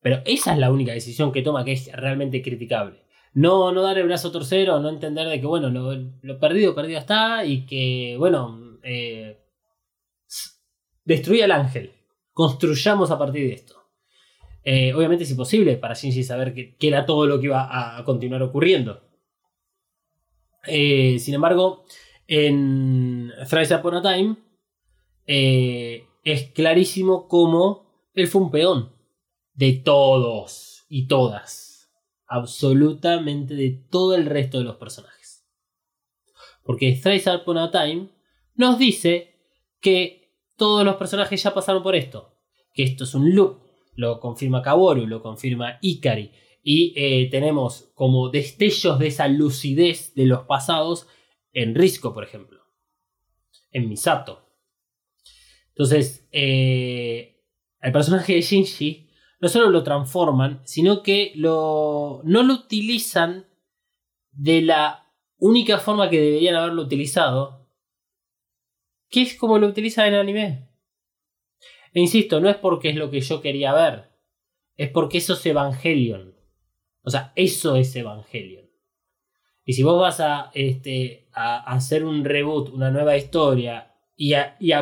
[0.00, 3.02] Pero esa es la única decisión que toma que es realmente criticable.
[3.34, 6.74] No, no dar el brazo a torcer o no entender de que, bueno, lo, perdido,
[6.74, 9.38] perdido está y que, bueno, eh,
[11.04, 11.92] destruye al ángel.
[12.32, 13.76] Construyamos a partir de esto.
[14.64, 18.04] Eh, obviamente es imposible para Shinji saber que, que era todo lo que iba a
[18.04, 19.11] continuar ocurriendo.
[20.66, 21.84] Eh, sin embargo,
[22.26, 24.36] en Thrice Upon a Time
[25.26, 28.92] eh, es clarísimo cómo él fue un peón
[29.54, 31.90] de todos y todas.
[32.26, 35.46] Absolutamente de todo el resto de los personajes.
[36.62, 38.08] Porque Thrice Upon a Time
[38.54, 39.34] nos dice
[39.80, 40.22] que
[40.56, 42.38] todos los personajes ya pasaron por esto.
[42.72, 43.58] Que esto es un loop.
[43.94, 46.32] Lo confirma Kaworu, lo confirma Ikari.
[46.62, 51.08] Y eh, tenemos como destellos de esa lucidez de los pasados
[51.52, 52.60] en Risco, por ejemplo.
[53.70, 54.48] En Misato.
[55.70, 57.42] Entonces, eh,
[57.80, 59.08] el personaje de Shinji
[59.40, 63.46] no solo lo transforman, sino que lo, no lo utilizan
[64.30, 67.68] de la única forma que deberían haberlo utilizado,
[69.08, 70.68] que es como lo utilizan en el anime.
[71.92, 74.12] E insisto, no es porque es lo que yo quería ver,
[74.76, 76.31] es porque eso es Evangelion.
[77.02, 78.70] O sea, eso es Evangelion.
[79.64, 84.56] Y si vos vas a, este, a hacer un reboot, una nueva historia, y, a,
[84.60, 84.72] y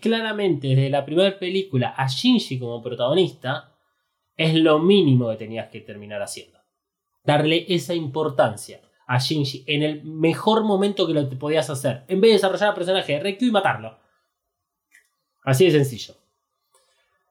[0.00, 3.74] claramente desde la primera película a Shinji como protagonista,
[4.36, 6.58] es lo mínimo que tenías que terminar haciendo.
[7.24, 12.30] Darle esa importancia a Shinji en el mejor momento que lo podías hacer, en vez
[12.30, 13.98] de desarrollar al personaje Reikyu y matarlo.
[15.44, 16.14] Así de sencillo.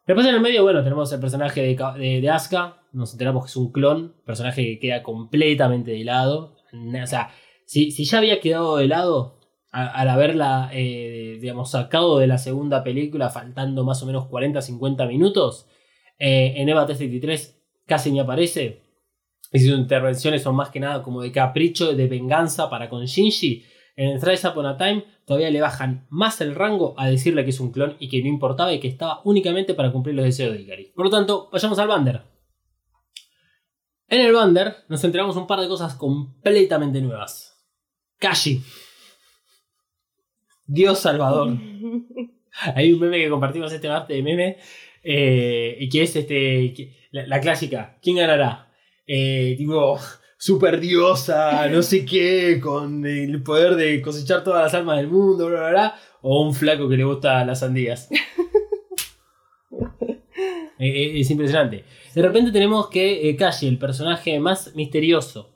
[0.06, 2.77] Después en el medio, bueno, tenemos el personaje de, de, de Asuka.
[2.92, 4.16] Nos enteramos que es un clon.
[4.26, 6.56] Personaje que queda completamente de lado.
[6.72, 7.30] O sea,
[7.66, 9.38] si, si ya había quedado de lado
[9.72, 15.68] al haberla, eh, digamos, sacado de la segunda película, faltando más o menos 40-50 minutos,
[16.18, 18.82] eh, en Eva 333 casi ni aparece.
[19.52, 23.64] Y sus intervenciones son más que nada como de capricho, de venganza para con Shinji.
[23.96, 27.60] En Thrice Upon a Time todavía le bajan más el rango a decirle que es
[27.60, 30.62] un clon y que no importaba y que estaba únicamente para cumplir los deseos de
[30.62, 30.92] Ikari.
[30.96, 32.37] Por lo tanto, vayamos al Bander.
[34.10, 37.58] En el Bander nos enteramos un par de cosas completamente nuevas.
[38.20, 38.62] Kashi.
[40.66, 41.54] Dios Salvador.
[42.76, 44.58] Hay un meme que compartimos este martes de meme.
[45.04, 46.74] eh, y que es este.
[46.74, 47.98] que- la, la clásica.
[48.02, 48.72] ¿Quién ganará?
[49.06, 50.00] Eh, tipo.
[50.40, 55.48] Super diosa, no sé qué, con el poder de cosechar todas las almas del mundo,
[55.48, 58.08] bla, bla, bla, o un flaco que le gusta las sandías.
[60.80, 61.84] Eh, eh, es impresionante.
[62.14, 65.50] De repente tenemos que eh, el personaje más misterioso,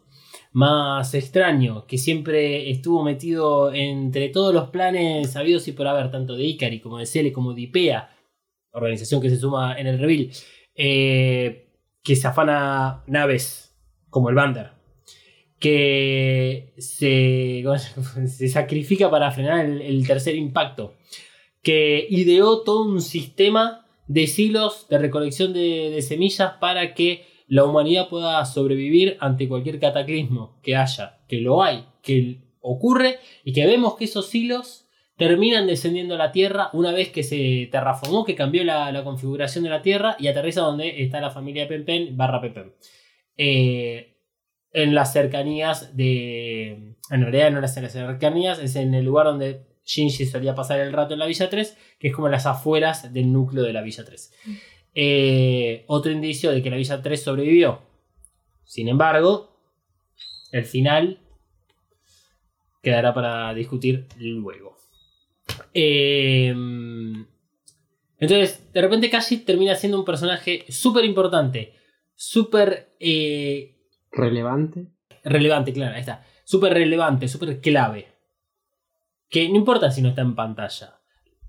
[0.51, 6.35] más extraño, que siempre estuvo metido entre todos los planes habidos y por haber, tanto
[6.35, 8.09] de Ikari como de Cele como de IPEA,
[8.73, 10.29] organización que se suma en el reveal,
[10.75, 11.67] eh,
[12.03, 13.75] que se afana naves
[14.09, 14.71] como el Bander,
[15.59, 17.77] que se, ¿cómo
[18.27, 20.95] se- sacrifica para frenar el tercer impacto,
[21.61, 23.80] que ideó todo un sistema
[24.11, 30.59] de silos de recolección de, semillas para que la humanidad pueda sobrevivir ante cualquier cataclismo
[30.61, 36.15] que haya, que lo hay, que ocurre y que vemos que esos silos terminan descendiendo
[36.15, 40.17] a la Tierra una vez que se terraformó, que cambió la, configuración de la Tierra
[40.19, 42.73] y aterriza donde está la familia Pempen barra Pempen.
[43.37, 44.17] Eh,
[44.73, 46.95] en las cercanías de...
[47.09, 50.93] En realidad no en las cercanías, es en el lugar donde Shinji solía pasar el
[50.93, 54.05] rato en la Villa 3, que es como las afueras del núcleo de la Villa
[54.05, 54.33] 3.
[54.93, 57.81] Eh, otro indicio de que la Villa 3 sobrevivió.
[58.63, 59.57] Sin embargo,
[60.51, 61.19] el final
[62.81, 64.77] quedará para discutir luego.
[65.73, 66.53] Eh,
[68.19, 71.73] entonces, de repente Kashi termina siendo un personaje súper importante,
[72.15, 73.75] súper eh,
[74.11, 74.87] Relevante.
[75.23, 76.25] relevante, claro, ahí está.
[76.43, 78.10] Súper relevante, súper clave.
[79.31, 80.99] Que no importa si no está en pantalla.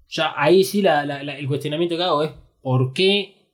[0.08, 3.52] Ya ahí sí el cuestionamiento que hago es ¿por qué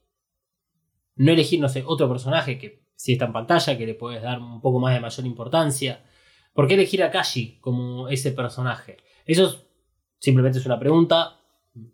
[1.16, 4.38] no elegir, no sé, otro personaje que si está en pantalla, que le puedes dar
[4.38, 6.04] un poco más de mayor importancia?
[6.52, 8.98] ¿Por qué elegir a Kashi como ese personaje?
[9.24, 9.64] Eso es-
[10.18, 11.36] simplemente es una pregunta.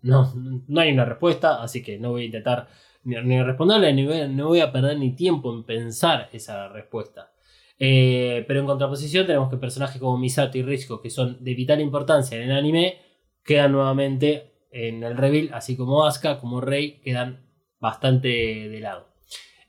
[0.02, 2.68] No, no hay una respuesta, así que no voy a intentar
[3.04, 7.30] ni, ni responderle, ni voy, voy a perder ni tiempo en pensar esa respuesta.
[7.78, 11.80] Eh, pero en contraposición tenemos que personajes como Misato y Risco, que son de vital
[11.80, 12.98] importancia en el anime,
[13.44, 17.46] quedan nuevamente en el reveal, así como Asuka, como Rey, quedan
[17.78, 19.08] bastante de lado.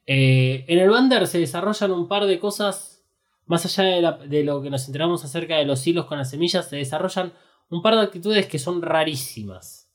[0.08, 3.06] Eh, en el Bander se desarrollan un par de cosas,
[3.46, 6.78] más allá de, lo que nos enteramos acerca de los hilos con las semillas, se
[6.78, 7.34] desarrollan
[7.70, 9.92] un par de actitudes que son rarísimas.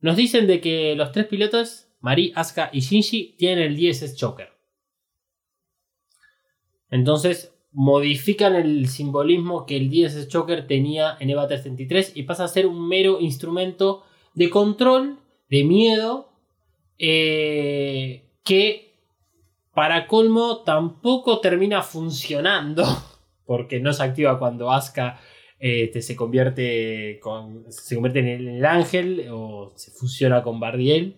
[0.00, 4.51] Nos dicen de que los tres pilotos, Mari, Asuka y Shinji, tienen el DSS Choker.
[6.92, 12.48] Entonces modifican el simbolismo que el DSS Choker tenía en EVA 333 y pasa a
[12.48, 15.18] ser un mero instrumento de control,
[15.48, 16.28] de miedo,
[16.98, 18.94] eh, que
[19.72, 22.84] para colmo tampoco termina funcionando
[23.46, 25.18] porque no se activa cuando Asuka
[25.58, 31.16] este, se, convierte en el, ángel o se fusiona con Bardiel.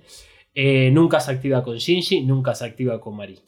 [0.55, 3.41] Eh, nunca se activa con Shinji, nunca se activa con Mari.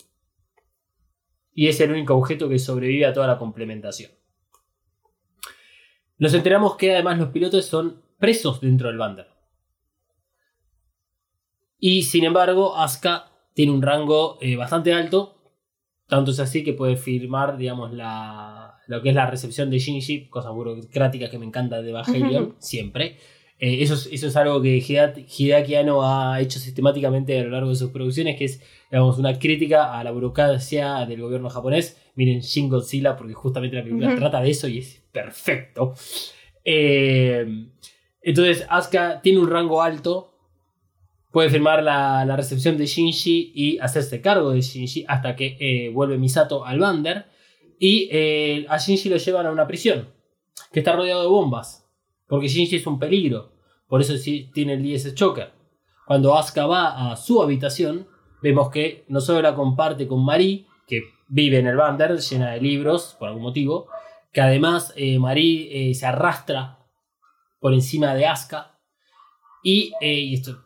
[1.56, 4.12] Y es el único objeto que sobrevive a toda la complementación.
[6.18, 9.26] Nos enteramos que además los pilotos son presos dentro del Bander.
[11.78, 15.40] Y sin embargo, Asuka tiene un rango eh, bastante alto.
[16.06, 20.28] Tanto es así que puede firmar, digamos, la, lo que es la recepción de Shinji,
[20.28, 23.18] cosa burocrática que me encanta de Evangelion, siempre.
[23.58, 27.70] Eh, eso, es, eso es algo que Hideaki Anno ha hecho sistemáticamente a lo largo
[27.70, 31.96] de sus producciones, que es, digamos, una crítica a la burocracia del gobierno japonés.
[32.14, 35.94] Miren Shin Godzilla, porque justamente la película trata de eso y es perfecto.
[36.64, 37.68] Eh,
[38.22, 40.34] entonces, Asuka tiene un rango alto,
[41.30, 45.90] puede firmar la, la recepción de Shinji y hacerse cargo de Shinji hasta que eh,
[45.90, 47.26] vuelve Misato al Bander.
[47.78, 50.08] Y eh, a Shinji lo llevan a una prisión
[50.72, 51.85] que está rodeado de bombas.
[52.28, 53.52] Porque Shinji es un peligro.
[53.88, 54.14] Por eso
[54.52, 55.52] tiene el DS Choker.
[56.06, 58.06] Cuando Asuka va a su habitación,
[58.42, 62.60] vemos que no solo la comparte con Marie, que vive en el Bander, llena de
[62.60, 63.88] libros, por algún motivo,
[64.32, 66.78] que además eh, Marie eh, se arrastra
[67.60, 68.78] por encima de Asuka.
[69.62, 70.62] Y, eh, esto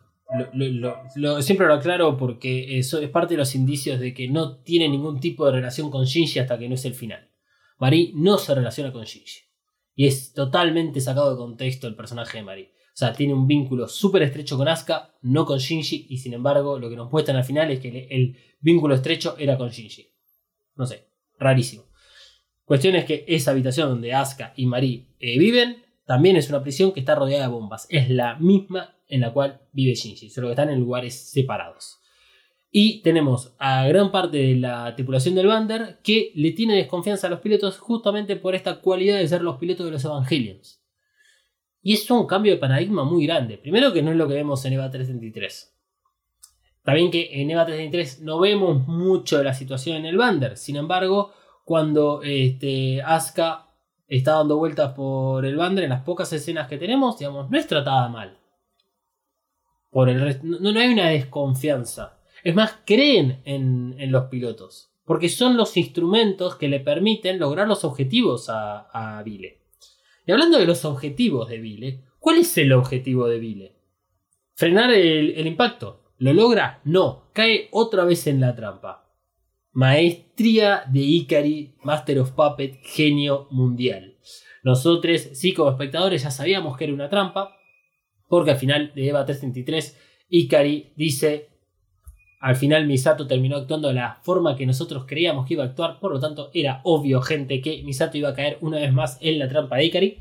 [1.41, 5.19] siempre lo aclaro porque eso es parte de los indicios de que no tiene ningún
[5.19, 7.29] tipo de relación con Shinji hasta que no es el final.
[7.79, 9.50] Marie no se relaciona con Shinji.
[9.95, 12.71] Y es totalmente sacado de contexto el personaje de Marie.
[12.93, 16.77] O sea, tiene un vínculo súper estrecho con Asuka, no con Shinji, y sin embargo
[16.77, 20.11] lo que nos muestran al final es que el, vínculo estrecho era con Shinji.
[20.75, 21.07] No sé,
[21.39, 21.85] rarísimo.
[22.65, 26.91] Cuestión es que esa habitación donde Asuka y Marie eh, viven también es una prisión
[26.91, 27.87] que está rodeada de bombas.
[27.89, 32.00] Es la misma en la cual vive Shinji, solo que están en lugares separados.
[32.73, 37.29] Y tenemos a gran parte de la tripulación del Bander que le tiene desconfianza a
[37.29, 40.81] los pilotos justamente por esta cualidad de ser los pilotos de los Evangelions.
[41.81, 43.57] Y es un cambio de paradigma muy grande.
[43.57, 45.75] Primero que no es lo que vemos en EVA 333.
[46.77, 50.55] Está bien que en EVA 333 no vemos mucho de la situación en el Bander.
[50.57, 51.33] Sin embargo,
[51.65, 53.67] cuando este, Asuka
[54.07, 57.67] está dando vueltas por el Bander, en las pocas escenas que tenemos, digamos, no es
[57.67, 58.37] tratada mal.
[59.89, 62.20] Por el no, no hay una desconfianza.
[62.43, 64.91] Es más, creen en, los pilotos.
[65.05, 69.61] Porque son los instrumentos que le permiten lograr los objetivos a, Vile.
[70.25, 73.75] Y hablando de los objetivos de Vile, ¿cuál es el objetivo de Vile?
[74.55, 76.13] ¿Frenar el, el impacto?
[76.17, 76.81] ¿Lo logra?
[76.83, 77.29] No.
[77.33, 79.11] Cae otra vez en la trampa.
[79.73, 84.17] Maestría de Ikari, Master of Puppet, genio mundial.
[84.63, 87.55] Nosotros, sí, como espectadores, ya sabíamos que era una trampa.
[88.27, 89.97] Porque al final de Eva 333,
[90.29, 91.50] Ikari dice:
[92.41, 95.99] Al final Misato terminó actuando de la forma que nosotros creíamos que iba a actuar.
[95.99, 99.37] Por lo tanto, era obvio, gente, que Misato iba a caer una vez más en
[99.39, 100.17] la trampa de Ikari.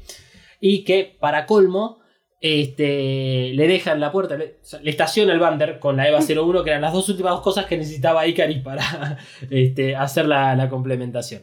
[0.61, 2.01] Y que, para colmo,
[2.41, 6.83] este, le dejan la puerta, le, estaciona el Bander con la EVA 01, que eran
[6.83, 9.19] las dos últimas cosas que necesitaba Ikari para
[9.51, 11.43] este, hacer la, la complementación.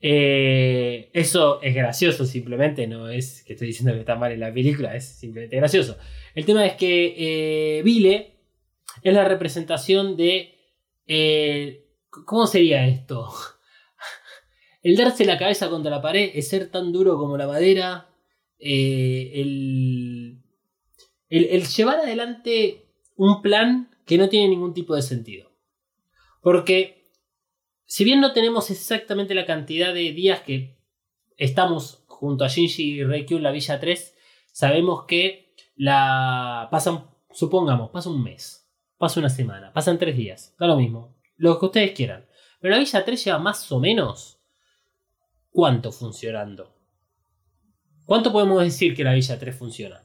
[0.00, 4.52] Eh, eso es gracioso simplemente, no es que estoy diciendo que está mal en la
[4.52, 5.96] película, es simplemente gracioso.
[6.34, 8.35] El tema es que eh, Vile
[9.02, 10.54] es la representación de...
[11.06, 13.32] eh, ¿Cómo sería esto?
[14.82, 18.08] El darse la cabeza contra la pared es ser tan duro como la madera.
[18.58, 20.42] eh, el,
[21.28, 25.50] el, llevar adelante un plan que no tiene ningún tipo de sentido.
[26.40, 27.10] Porque
[27.84, 30.76] si bien no tenemos exactamente la cantidad de días que
[31.36, 34.14] estamos junto a Shinji y Reikyu en la Villa 3,
[34.52, 38.65] sabemos que la pasan, supongamos, pasa un mes,
[38.98, 42.26] pasa una semana, pasan tres días, da lo mismo, lo que ustedes quieran.
[42.60, 44.40] Pero la Villa 3 lleva más o menos
[45.50, 46.74] cuánto funcionando.
[48.04, 50.02] ¿Cuánto podemos decir que la Villa 3 funciona?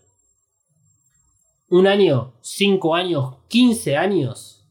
[1.69, 2.33] ¿Un año?
[2.41, 3.37] ¿Cinco años?
[3.49, 4.67] ¿15 años?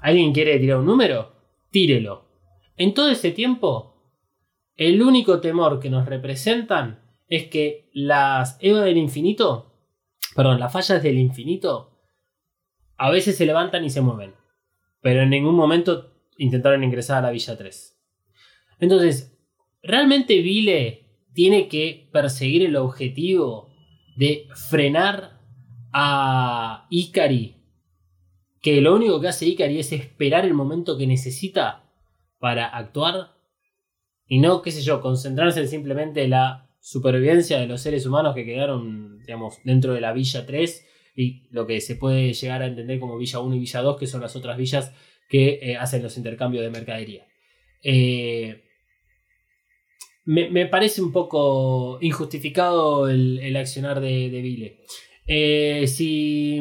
[0.00, 1.40] ¿Alguien quiere tirar un número?
[1.70, 2.26] tírelo.
[2.76, 3.94] En todo ese tiempo,
[4.76, 9.69] el único temor que nos representan es que las Eva del infinito,
[10.34, 11.98] perdón, las fallas del infinito,
[12.96, 14.34] a veces se levantan y se mueven.
[15.00, 17.98] Pero en ningún momento intentaron ingresar a la Villa 3.
[18.80, 19.38] Entonces,
[19.82, 23.70] ¿realmente Vile tiene que perseguir el objetivo
[24.16, 25.40] de frenar
[25.92, 27.56] a Ikari?
[28.60, 31.84] Que lo único que hace Ikari es esperar el momento que necesita
[32.38, 33.40] para actuar
[34.32, 39.20] y no, qué sé yo, concentrarse en la supervivencia de los seres humanos que quedaron,
[39.20, 43.18] digamos, dentro de la Villa 3 y lo que se puede llegar a entender como
[43.18, 44.92] Villa 1 y Villa 2, que son las otras villas
[45.28, 47.26] que eh, hacen los intercambios de mercadería.
[47.82, 48.64] Eh,
[50.24, 54.80] me, parece un poco injustificado el, accionar de, de Vile.
[55.26, 56.60] Eh, si,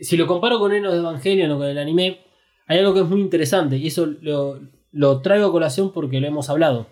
[0.00, 2.20] si lo comparo con Enos de Evangelion o con el anime,
[2.66, 4.60] hay algo que es muy interesante y eso lo,
[4.92, 6.88] lo traigo a colación porque lo hemos hablado.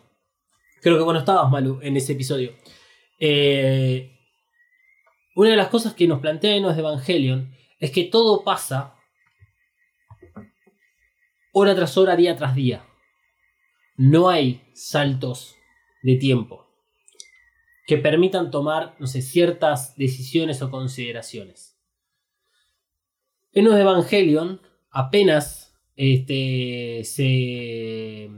[0.81, 2.55] Creo que bueno, estabas Malu en ese episodio.
[3.19, 4.19] Eh,
[5.37, 8.95] una de las cosas que nos plantea Enos de Evangelion es que todo pasa
[11.53, 12.87] hora tras hora, día tras día.
[13.97, 15.57] No hay saltos
[16.03, 16.67] de tiempo
[17.87, 21.77] que permitan tomar, no sé, ciertas decisiones o consideraciones.
[23.53, 24.61] Enos de Evangelion
[24.91, 28.31] apenas este, se,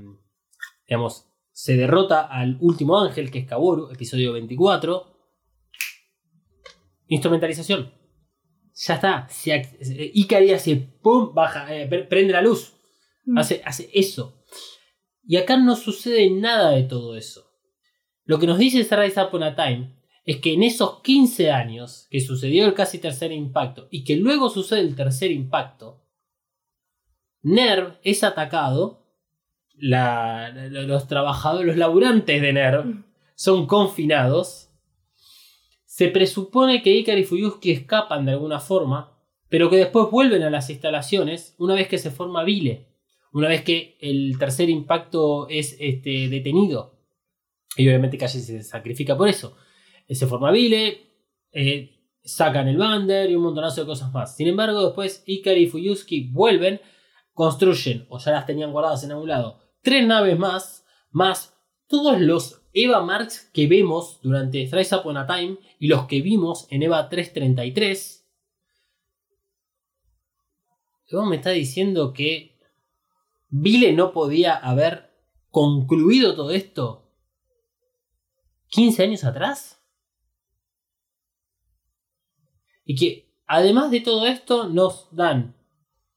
[0.88, 5.07] digamos, se derrota al último ángel, que es Kaboru, episodio 24.
[7.09, 7.92] Instrumentalización.
[8.74, 9.28] Ya está.
[10.14, 12.74] Ikari hace pum, baja, eh, prende la luz.
[13.26, 13.38] Mm.
[13.38, 14.42] Hace, hace eso.
[15.24, 17.44] Y acá no sucede nada de todo eso.
[18.24, 22.20] Lo que nos dice Rise Upon a Time es que en esos 15 años que
[22.20, 26.03] sucedió el casi tercer impacto y que luego sucede el tercer impacto,
[27.42, 29.01] Nerv es atacado,
[29.82, 33.04] los trabajadores, los laburantes de Nerv
[33.34, 34.70] son confinados,
[35.84, 39.18] se presupone que Ikari y Fuyuski escapan de alguna forma,
[39.48, 42.88] pero que después vuelven a las instalaciones una vez que se forma Vile,
[43.32, 47.00] una vez que el tercer impacto es este, detenido.
[47.76, 49.56] Y obviamente Calle se sacrifica por eso.
[50.08, 51.10] Se forma Vile,
[51.50, 54.36] eh, sacan el Bander y un montonazo de cosas más.
[54.36, 56.80] Sin embargo, después Ikari y Fuyuski vuelven
[57.34, 61.56] construyen, o ya las tenían guardadas en algún lado, tres naves más, más
[61.86, 66.66] todos los Eva Marks que vemos durante Thrice Upon a Time y los que vimos
[66.70, 68.26] en Eva 333.
[71.10, 72.52] Luego me está diciendo que
[73.54, 75.10] Vile no podía haber
[75.50, 77.12] concluido todo esto
[78.68, 79.84] 15 años atrás.
[82.86, 85.54] Y que además de todo esto nos dan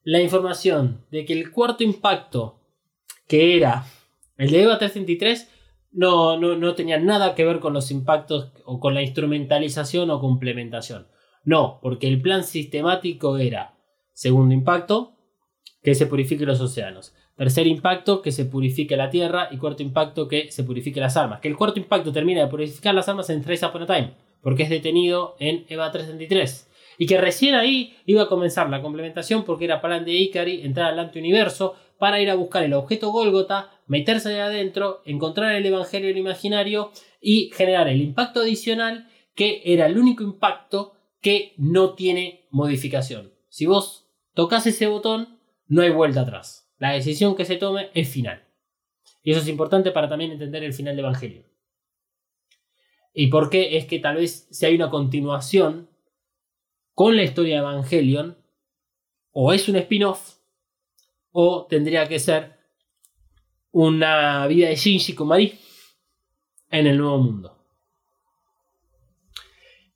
[0.03, 2.61] la información de que el cuarto impacto,
[3.27, 3.85] que era
[4.37, 5.49] el de EVA 333,
[5.91, 10.19] no, no, no tenía nada que ver con los impactos o con la instrumentalización o
[10.19, 11.07] complementación.
[11.43, 13.75] No, porque el plan sistemático era
[14.13, 15.13] segundo impacto,
[15.83, 17.13] que se purifique los océanos.
[17.37, 19.49] Tercer impacto, que se purifique la tierra.
[19.51, 21.41] Y cuarto impacto, que se purifique las armas.
[21.41, 24.63] Que el cuarto impacto termina de purificar las armas en Trace Upon a Time, porque
[24.63, 29.65] es detenido en EVA 333 y que recién ahí iba a comenzar la complementación porque
[29.65, 34.29] era plan de Ikari entrar al antiuniverso para ir a buscar el objeto Golgota, meterse
[34.29, 36.91] ahí adentro, encontrar el Evangelio el imaginario
[37.21, 43.33] y generar el impacto adicional que era el único impacto que no tiene modificación.
[43.49, 46.71] Si vos tocas ese botón, no hay vuelta atrás.
[46.77, 48.47] La decisión que se tome es final.
[49.23, 51.45] Y eso es importante para también entender el final de Evangelio.
[53.13, 53.77] ¿Y por qué?
[53.77, 55.89] Es que tal vez si hay una continuación
[56.93, 58.37] con la historia de Evangelion,
[59.31, 60.34] o es un spin-off,
[61.37, 62.53] o tendría que ser
[63.71, 65.59] una vida de Shinji Kumari
[66.69, 67.57] en el nuevo mundo.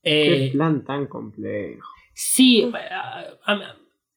[0.04, 1.88] Qué eh, plan tan complejo.
[2.14, 2.70] Sí,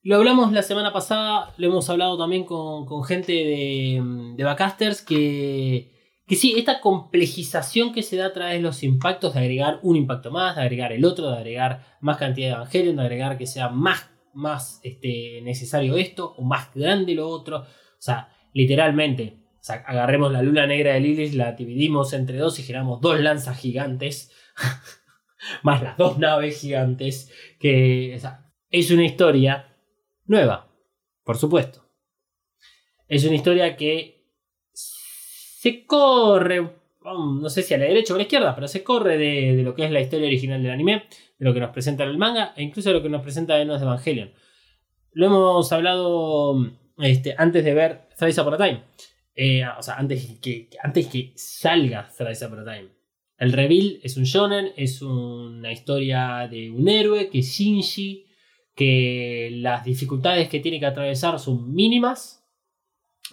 [0.03, 4.03] lo hablamos la semana pasada, lo hemos hablado también con, gente de,
[4.37, 5.93] de Backcasters que
[6.27, 9.97] que sí, esta complejización que se da a través de los impactos, de agregar un
[9.97, 13.47] impacto más, de agregar el otro, de agregar más cantidad de Evangelion, de agregar que
[13.47, 17.59] sea más, más este, necesario esto o más grande lo otro.
[17.59, 17.67] O
[17.99, 23.21] sea, literalmente, agarremos la luna negra de Lilith, la dividimos entre dos y generamos dos
[23.21, 24.33] lanzas gigantes,
[25.63, 28.21] más las dos naves gigantes, que
[28.71, 29.77] es una historia
[30.25, 30.73] nueva,
[31.25, 31.89] por supuesto.
[33.09, 34.27] Es una historia que
[34.73, 39.19] se corre, no sé si a la derecha o a la izquierda, pero se corre
[39.19, 41.05] de, lo que es la historia original del anime,
[41.39, 43.81] de lo que nos presenta el manga e incluso de lo que nos presenta Enos
[43.81, 44.33] de Evangelion.
[45.13, 46.57] Lo hemos hablado
[46.99, 48.83] este, antes de ver Thrice Upon a Time.
[49.35, 52.89] Eh, o sea, antes que, antes que salga Thrice Upon a Time.
[53.39, 58.27] El reveal es un shonen, es una historia de un héroe que es Shinji,
[58.75, 62.47] que las dificultades que tiene que atravesar son mínimas,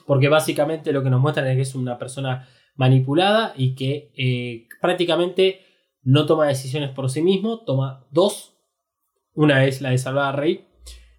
[0.05, 2.47] porque básicamente lo que nos muestran es que es una persona
[2.79, 5.59] manipulada y que eh, prácticamente
[6.01, 8.55] no toma decisiones por sí mismo, toma dos.
[9.33, 10.65] Una es la de salvar a Rey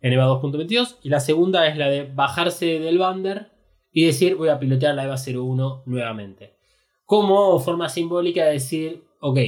[0.00, 3.52] en EVA 2.22 y la segunda es la de bajarse del bander
[3.92, 6.56] y decir voy a pilotear la EVA 01 nuevamente.
[7.04, 9.38] Como forma simbólica de decir, ok,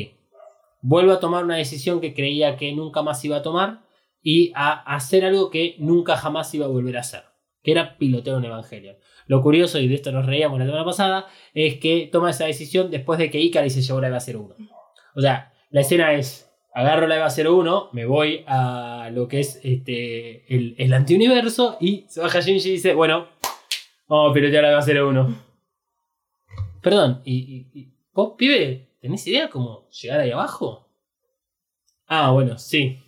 [0.83, 3.87] vuelvo a tomar una decisión que creía que nunca más iba a tomar
[4.21, 7.23] y a hacer algo que nunca jamás iba a volver a hacer,
[7.63, 8.97] que era pilotear un Evangelion.
[9.27, 12.91] Lo curioso, y de esto nos reíamos la semana pasada, es que toma esa decisión
[12.91, 14.55] después de que Ikari se llevó la EVA 01.
[15.15, 19.61] O sea, la escena es, agarro la EVA 01, me voy a lo que es
[19.63, 23.29] este, el, el antiuniverso y se baja Shinji y dice, bueno,
[24.09, 25.53] vamos a pilotear la EVA 01.
[26.83, 30.89] Perdón, ¿y, y, y vos, pibe, tenés idea cómo llegar ahí abajo?
[32.07, 32.99] Ah, bueno, sí.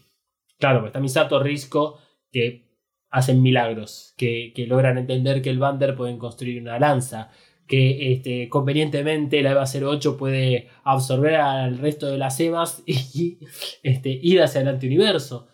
[0.58, 1.98] Claro, pues está Misato Risco
[2.30, 2.63] que
[3.14, 7.30] hacen milagros, que, que logran entender que el Bander pueden construir una lanza,
[7.68, 13.38] que este, convenientemente la EVA 08 puede absorber al resto de las EVAs y
[13.84, 15.46] este, ir hacia el antiuniverso.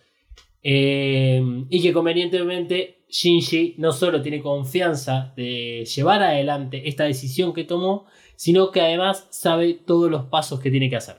[0.63, 7.65] Eh, y que convenientemente Shinji no solo tiene confianza de llevar adelante esta decisión que
[7.65, 8.07] tomó,
[8.37, 11.17] sino que además sabe todos los pasos que tiene que hacer.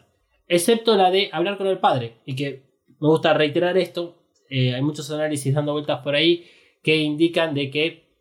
[0.48, 2.16] Excepto la de hablar con el padre.
[2.26, 2.64] Y que
[3.00, 4.20] me gusta reiterar esto.
[4.52, 6.45] Eh, hay muchos análisis dando vueltas por ahí
[6.84, 8.12] que indican de que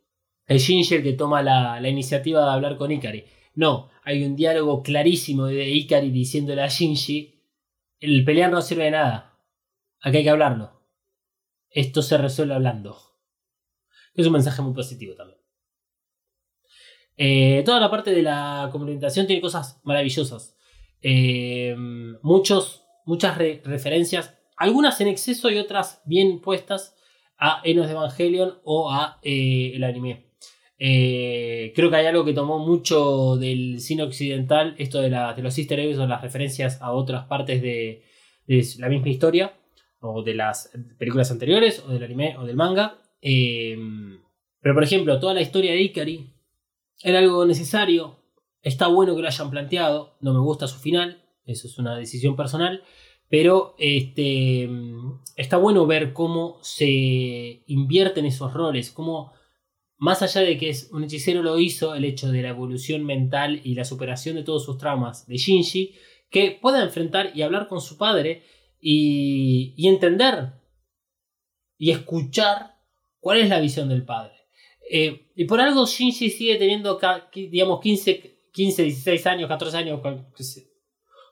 [0.46, 3.24] es Shinji el que toma la, iniciativa de hablar con Ikari.
[3.54, 7.42] No, hay un diálogo clarísimo de Ikari diciéndole a Shinji,
[7.98, 9.38] el pelear no sirve de nada.
[10.00, 10.80] Aquí hay que hablarlo.
[11.68, 12.96] Esto se resuelve hablando.
[14.14, 15.40] Es un mensaje muy positivo también.
[17.16, 20.56] Eh, toda la parte de la complementación tiene cosas maravillosas.
[21.02, 21.76] Eh,
[22.22, 26.94] muchos, muchas re- referencias, algunas en exceso y otras bien puestas
[27.38, 30.26] a Enos de Evangelion o a eh, el anime.
[30.78, 35.42] Eh, creo que hay algo que tomó mucho del cine occidental, esto de, la- de
[35.42, 38.02] los easter eggs o las referencias a otras partes de,
[38.78, 39.54] la misma historia,
[40.00, 42.98] o de las películas anteriores, o del anime, o del manga.
[43.22, 43.78] Eh,
[44.60, 46.34] pero por ejemplo, toda la historia de Ikari
[47.02, 48.16] era algo necesario,
[48.62, 52.36] está bueno que lo hayan planteado, no me gusta su final, eso es una decisión
[52.36, 52.82] personal,
[53.30, 54.68] pero este,
[55.36, 59.32] está bueno ver cómo se invierten esos roles, cómo
[59.98, 63.60] más allá de que es un hechicero lo hizo, el hecho de la evolución mental
[63.62, 65.94] y la superación de todos sus traumas de Shinji,
[66.28, 68.42] que pueda enfrentar y hablar con su padre
[68.80, 70.54] y, entender
[71.78, 72.78] y escuchar
[73.20, 74.34] cuál es la visión del padre.
[74.90, 76.98] Eh, y por algo Shinji sigue teniendo,
[77.32, 80.00] digamos, 15, 15, 16 años, 14 años.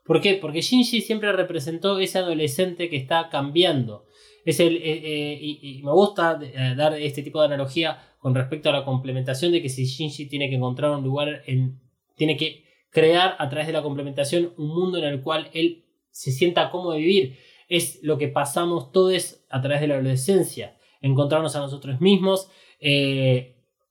[0.08, 0.36] ¿Por qué?
[0.36, 4.06] Porque Shinji siempre representó ese adolescente que está cambiando.
[4.46, 8.70] Es el, eh, eh, y, me gusta eh, dar este tipo de analogía con respecto
[8.70, 11.78] a la complementación de que si Shinji tiene que encontrar un lugar, en,
[12.16, 16.32] tiene que crear a través de la complementación un mundo en el cual él se
[16.32, 17.36] sienta cómodo de vivir.
[17.68, 20.78] Es lo que pasamos todos a través de la adolescencia.
[21.02, 22.50] Encontrarnos a nosotros mismos,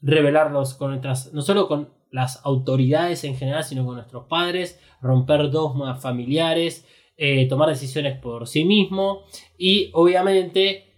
[0.01, 5.49] revelarnos con nuestras, no solo con las autoridades en general, sino con nuestros padres, romper
[5.51, 6.85] dogmas familiares,
[7.17, 9.23] eh, tomar decisiones por sí mismo
[9.57, 10.93] y obviamente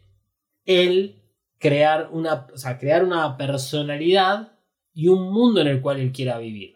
[0.66, 1.24] él
[1.58, 4.54] crear una, o sea, crear una personalidad
[4.94, 6.76] y un mundo en el cual él quiera vivir.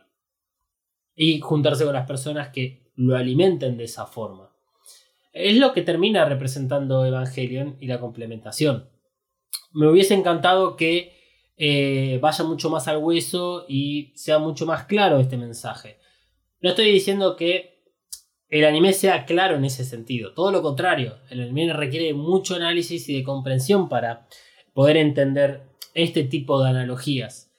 [1.16, 4.52] Y juntarse con las personas que lo alimenten de esa forma.
[5.32, 8.90] Es lo que termina representando Evangelion y la complementación.
[9.74, 11.23] Me hubiese encantado que
[11.58, 16.00] eh, vaya mucho más al hueso y sea mucho más claro este mensaje.
[16.62, 17.74] No estoy diciendo que
[18.50, 23.10] el anime sea claro en ese sentido, todo lo contrario, el anime requiere mucho análisis
[23.10, 24.28] y de comprensión para
[24.74, 27.52] poder entender este tipo de analogías.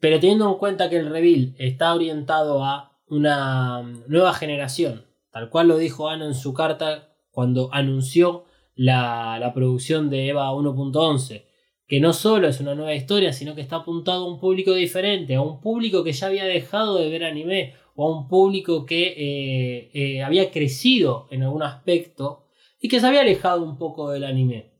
[0.00, 5.68] Pero teniendo en cuenta que el reveal está orientado a una nueva generación, tal cual
[5.68, 8.44] lo dijo Ano en su carta cuando anunció
[8.74, 11.47] la, la producción de EVA 1.11,
[11.88, 15.34] que no solo es una nueva historia, sino que está apuntado a un público diferente,
[15.34, 19.14] a un público que ya había dejado de ver anime, o a un público que
[19.16, 22.44] eh, eh, había crecido en algún aspecto
[22.78, 24.70] y que se había alejado un poco del anime.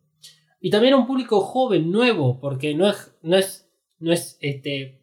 [0.61, 5.03] Y también a un público joven, nuevo, porque no es, no es, no es, este,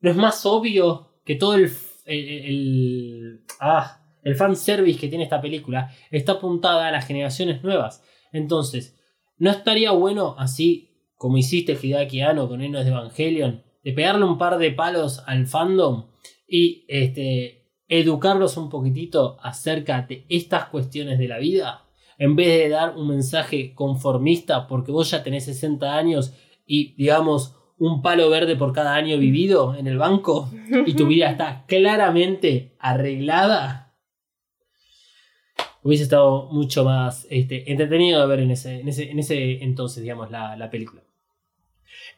[0.00, 1.70] no es más obvio que todo el,
[2.06, 8.02] el, el, ah, el fanservice que tiene esta película está apuntada a las generaciones nuevas.
[8.32, 8.95] Entonces,
[9.38, 14.38] ¿no estaría bueno así como hiciste Hideaki Anno con Héroes de Evangelion, de pegarle un
[14.38, 16.06] par de palos al fandom
[16.46, 21.84] y este, educarlos un poquitito acerca de estas cuestiones de la vida,
[22.18, 26.34] en vez de dar un mensaje conformista porque vos ya tenés 60 años
[26.66, 30.50] y digamos un palo verde por cada año vivido en el banco
[30.86, 33.85] y tu vida está claramente arreglada,
[35.86, 40.02] hubiese estado mucho más este, entretenido de ver en ese, en ese, en ese entonces,
[40.02, 41.02] digamos, la, la película.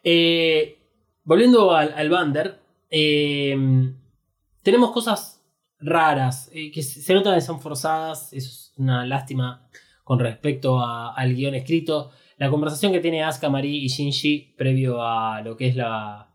[0.02, 0.78] Eh,
[1.24, 2.58] volviendo al, al Bander,
[2.90, 3.56] eh,
[4.62, 5.44] tenemos cosas
[5.80, 9.68] raras eh, que se notan que son forzadas, es una lástima
[10.04, 12.10] con respecto a- al guion escrito.
[12.38, 16.27] La conversación que tiene Asuka, Mari y Shinji previo a lo que es la,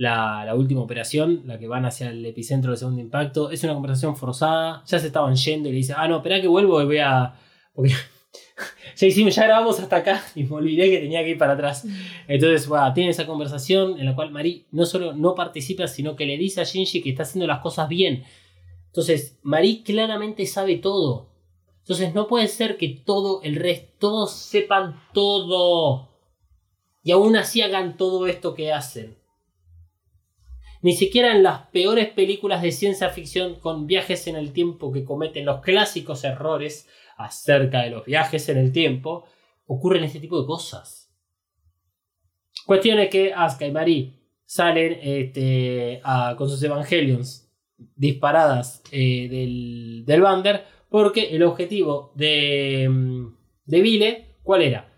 [0.00, 3.74] la, la última operación, la que van hacia el epicentro del segundo impacto, es una
[3.74, 4.82] conversación forzada.
[4.86, 7.34] Ya se estaban yendo y le dice, ah, no, espera que vuelvo y voy a...
[7.74, 7.92] Porque
[8.96, 11.86] ya hicimos, ya grabamos hasta acá y me olvidé que tenía que ir para atrás.
[12.26, 16.24] Entonces, bueno, tiene esa conversación en la cual Mari no solo no participa, sino que
[16.24, 18.24] le dice a Shinji que está haciendo las cosas bien.
[18.86, 21.28] Entonces, Mari claramente sabe todo.
[21.80, 26.08] Entonces, no puede ser que todo el resto, todos sepan todo.
[27.04, 29.19] Y aún así hagan todo esto que hacen.
[30.82, 35.04] Ni siquiera en las peores películas de ciencia ficción con viajes en el tiempo que
[35.04, 39.24] cometen los clásicos errores acerca de los viajes en el tiempo,
[39.66, 41.12] ocurren este tipo de cosas.
[42.66, 44.14] Cuestión es que Asuka y Marie
[44.46, 47.50] salen este, a- con sus Evangelions
[47.96, 53.26] disparadas eh, del, del Bander porque el objetivo de, mm,
[53.66, 54.92] de Vile, ¿cuál era?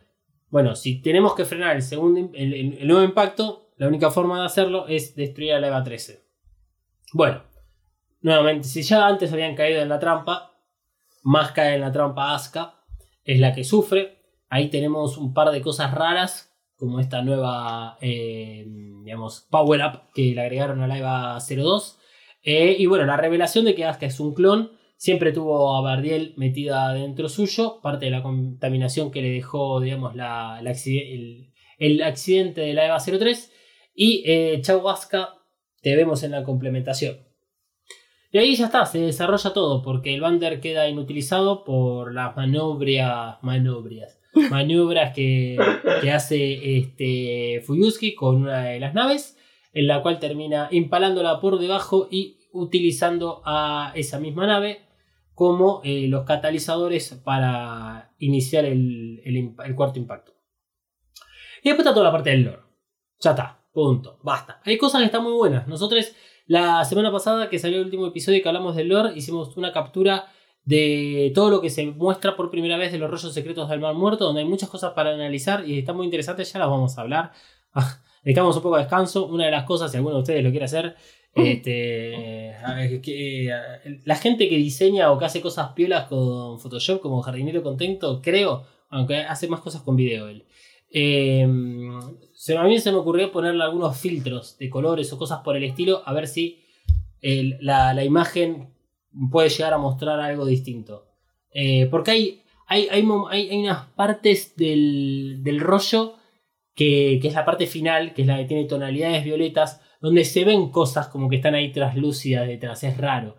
[0.48, 4.86] Bueno, si tenemos que frenar el, segundo, el nuevo impacto, la única forma de hacerlo
[4.88, 6.24] es destruir a la EVA 13.
[7.12, 7.42] Bueno,
[8.20, 10.52] nuevamente, si ya antes habían caído en la trampa,
[11.22, 12.74] más cae en la trampa Asuka,
[13.24, 14.18] es la que sufre.
[14.48, 18.64] Ahí tenemos un par de cosas raras, como esta nueva, eh,
[19.04, 21.98] digamos, power up que le agregaron a la EVA 02.
[22.42, 24.72] Eh, y bueno, la revelación de que Asuka es un clon.
[24.96, 30.14] Siempre tuvo a Bardiel metida dentro suyo, parte de la contaminación que le dejó, digamos,
[30.14, 33.51] la, el, el accidente de la EVA 03.
[33.94, 35.34] Y eh, Chau Asuka,
[35.80, 37.18] te vemos en la complementación.
[38.30, 43.36] Y ahí ya está, se desarrolla todo, porque el Bander queda inutilizado por las manobrias,
[43.42, 44.18] manobrias,
[44.50, 45.58] maniobras que,
[46.00, 49.36] que hace este Fuyuski con una de las naves,
[49.74, 54.80] en la cual termina impalándola por debajo y utilizando a esa misma nave
[55.34, 60.32] como eh, los catalizadores para iniciar el, el cuarto impacto.
[61.62, 62.62] Y después está toda la parte del lore.
[63.20, 64.60] Ya está, punto, basta.
[64.64, 65.66] Hay cosas que están muy buenas.
[65.66, 66.12] Nosotros
[66.46, 70.26] la semana pasada que salió el último episodio que hablamos del lore, hicimos una captura
[70.64, 73.94] de todo lo que se muestra por primera vez de los rollos secretos del mar
[73.94, 77.00] muerto, donde hay muchas cosas para analizar y está muy interesante, ya las vamos a
[77.00, 77.32] hablar.
[78.24, 79.26] Dedicamos un poco de descanso.
[79.26, 80.94] Una de las cosas, si alguno de ustedes lo quiere hacer,
[81.34, 83.50] este, a ver, que,
[84.04, 88.64] la gente que diseña o que hace cosas piolas con Photoshop como jardinero contento, creo,
[88.90, 90.44] aunque hace más cosas con video él.
[90.90, 91.48] Eh,
[92.44, 95.64] se, a mí se me ocurrió ponerle algunos filtros de colores o cosas por el
[95.64, 96.64] estilo, a ver si
[97.60, 98.74] la, la imagen
[99.30, 101.06] puede llegar a mostrar algo distinto.
[101.54, 106.14] Eh, porque hay, hay, hay- hay unas partes del, del rollo
[106.74, 110.44] que, que es la parte final, que es la que tiene tonalidades violetas, donde se
[110.44, 113.36] ven cosas como que están ahí traslúcidas detrás, es raro.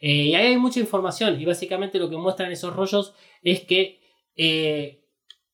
[0.00, 4.00] Eh, y ahí hay mucha información y básicamente lo que muestran esos rollos es que
[4.36, 5.02] eh,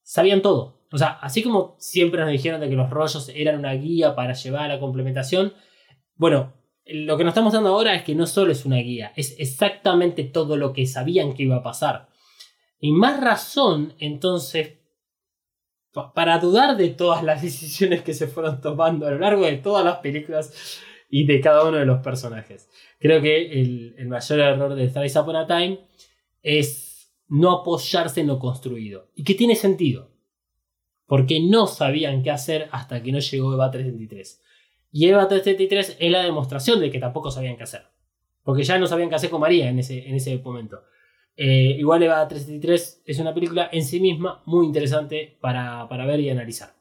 [0.03, 0.80] sabían todo.
[0.93, 4.33] O sea, así como siempre nos dijeron de que los rollos eran una guía para
[4.35, 5.53] llevar a la complementación,
[6.17, 6.53] bueno,
[6.85, 10.25] lo que nos estamos dando ahora es que no solo es una guía, es exactamente
[10.25, 12.09] todo lo que sabían que iba a pasar.
[12.81, 14.79] Y más razón, entonces,
[15.93, 19.59] pa- para dudar de todas las decisiones que se fueron tomando a lo largo de
[19.59, 22.69] todas las películas y de cada uno de los personajes.
[22.99, 25.81] Creo que el, el mayor error de Thrice Upon a Time
[26.43, 29.11] es no apoyarse en lo construido.
[29.15, 30.10] Y que tiene sentido.
[31.11, 34.41] Porque no sabían qué hacer hasta que no llegó EVA 333.
[34.93, 37.83] Y EVA 333 es la demostración de que tampoco sabían qué hacer.
[38.45, 40.83] Porque ya no sabían qué hacer con María en ese, en ese momento.
[41.37, 46.21] Eh, igual EVA 333 es una película en sí misma muy interesante para, para ver
[46.21, 46.75] y analizar.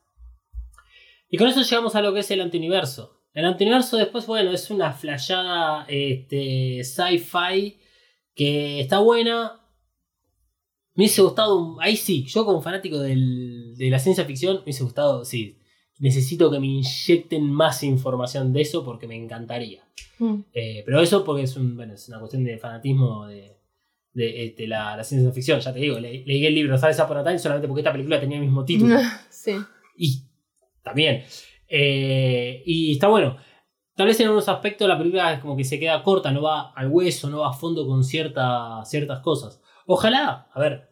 [1.27, 3.23] Y con eso llegamos a lo que es el antiuniverso.
[3.33, 7.79] El antiuniverso después, bueno, es una flashada este, sci-fi
[8.35, 9.53] que está buena.
[10.93, 14.61] Me hubiese gustado, un- ahí sí, yo como fanático del- de la ciencia ficción, me
[14.63, 15.57] hubiese gustado, sí,
[15.99, 19.83] necesito que me inyecten más información de eso porque me encantaría.
[20.19, 20.35] Mm.
[20.53, 23.57] Eh, pero eso porque es, un, bueno, es una cuestión de fanatismo de,
[24.13, 25.59] de, este, la, la ciencia ficción.
[25.59, 28.19] Ya te digo, le- leí el libro ¿Sabes Upon a Time solamente porque esta película
[28.19, 28.97] tenía el mismo título.
[29.29, 29.55] sí.
[29.97, 30.23] Y
[30.83, 31.23] también.
[31.67, 33.37] Eh, y está bueno.
[33.95, 36.71] Tal vez en algunos aspectos la película es como que se queda corta, no va
[36.71, 39.61] al hueso, no va a fondo con cierta- ciertas cosas.
[39.85, 40.88] Ojalá, a ver,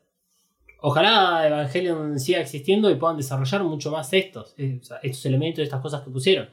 [0.82, 6.04] ojalá Evangelion siga existiendo y puedan desarrollar mucho más estos, eh, estos elementos, estas cosas
[6.04, 6.50] que pusieron.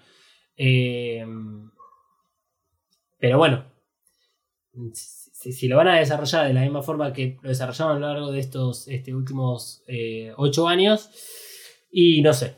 [0.56, 1.24] Eh,
[3.18, 3.64] pero bueno,
[4.92, 8.06] si, si lo van a desarrollar de la misma forma que lo desarrollaron a lo
[8.12, 11.10] largo de estos este, últimos eh, ocho años,
[11.90, 12.56] y no sé.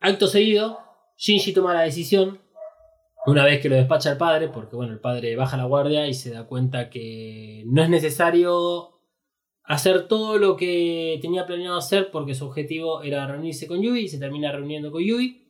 [0.00, 0.78] Acto seguido,
[1.16, 2.40] Shinji toma la decisión,
[3.26, 6.14] una vez que lo despacha el padre, porque bueno, el padre baja la guardia y
[6.14, 8.93] se da cuenta que no es necesario
[9.64, 14.08] hacer todo lo que tenía planeado hacer porque su objetivo era reunirse con Yui y
[14.08, 15.42] se termina reuniendo con Yui.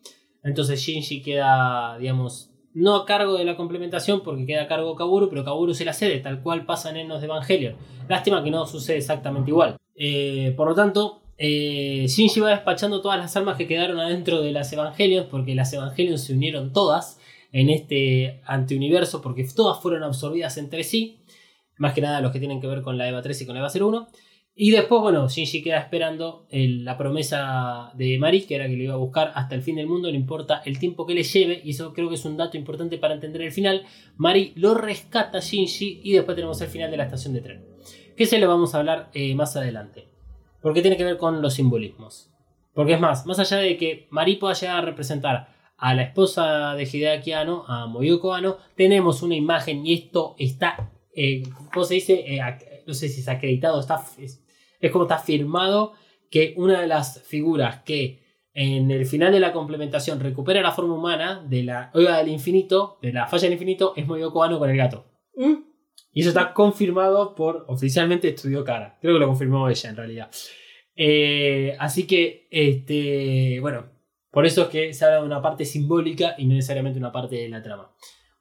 [0.43, 5.29] Entonces Shinji queda, digamos, no a cargo de la complementación porque queda a cargo Kaburu,
[5.29, 7.77] pero Kaburu se la cede, tal cual pasa en Enos de Evangelion.
[8.09, 9.77] Lástima que no sucede exactamente igual.
[9.97, 14.53] Eh, por lo tanto, eh, Shinji va despachando todas las armas que quedaron adentro de
[14.53, 17.19] las Evangelions porque las Evangelions se unieron todas
[17.53, 21.19] en este antiuniverso porque todas fueron absorbidas entre sí.
[21.77, 23.61] Más que nada los que tienen que ver con la EVA 3 y con la
[23.61, 24.09] EVA 01.
[24.57, 28.95] Y después, bueno, Shinji queda esperando la promesa de Mari, que era que lo iba
[28.95, 31.71] a buscar hasta el fin del mundo, no importa el tiempo que le lleve, y
[31.71, 33.85] eso creo que es un dato importante para entender el final.
[34.17, 37.65] Mari lo rescata a Shinji y después tenemos el final de la estación de tren.
[38.17, 40.07] Que se lo vamos a hablar eh, más adelante.
[40.63, 42.31] Porque tiene que ver con los simbolismos.
[42.75, 46.75] Porque es más, más allá de que Mari pueda llegar a representar a la esposa
[46.75, 51.43] de Hideaki Anno, a Moyoko Anno, tenemos una imagen y esto está, eh,
[51.73, 52.25] ¿cómo se dice?
[52.27, 52.41] Eh,
[52.87, 54.45] no sé si es acreditado, está, es,
[54.81, 55.95] es como está firmado
[56.31, 60.95] que una de las figuras que en el final de la complementación recupera la forma
[60.95, 64.71] humana de la Oiga del Infinito, de la falla del infinito, es Moyoko Anno con
[64.71, 65.07] el gato.
[65.37, 65.55] Mm.
[66.13, 68.97] Y eso está confirmado por oficialmente Estudio Cara.
[69.01, 70.31] Creo que lo confirmó ella en realidad.
[70.95, 73.91] Eh, así que, este, bueno,
[74.31, 77.35] por eso es que se habla de una parte simbólica y no necesariamente una parte
[77.35, 77.93] de la trama.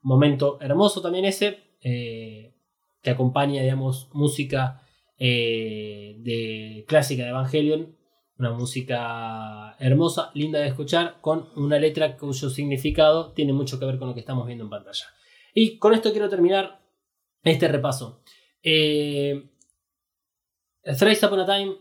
[0.03, 2.52] Un momento hermoso también ese, eh,
[3.03, 4.81] que acompaña, digamos, música
[5.19, 7.95] eh, de clásica de Evangelion.
[8.39, 13.99] Una música hermosa, linda de escuchar, con una letra cuyo significado tiene mucho que ver
[13.99, 15.05] con lo que estamos viendo en pantalla.
[15.53, 16.81] Y con esto quiero terminar
[17.43, 18.23] este repaso.
[18.63, 19.49] Eh,
[20.97, 21.75] Thrice Upon a Time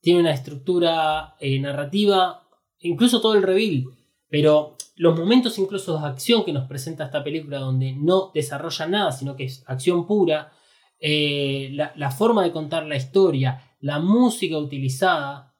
[0.00, 2.46] tiene una estructura eh, narrativa,
[2.78, 3.84] incluso todo el reveal,
[4.28, 9.12] pero los momentos incluso de acción que nos presenta esta película, donde no desarrolla nada,
[9.12, 10.52] sino que es acción pura,
[10.98, 15.56] eh, la, forma de contar la historia, la música utilizada,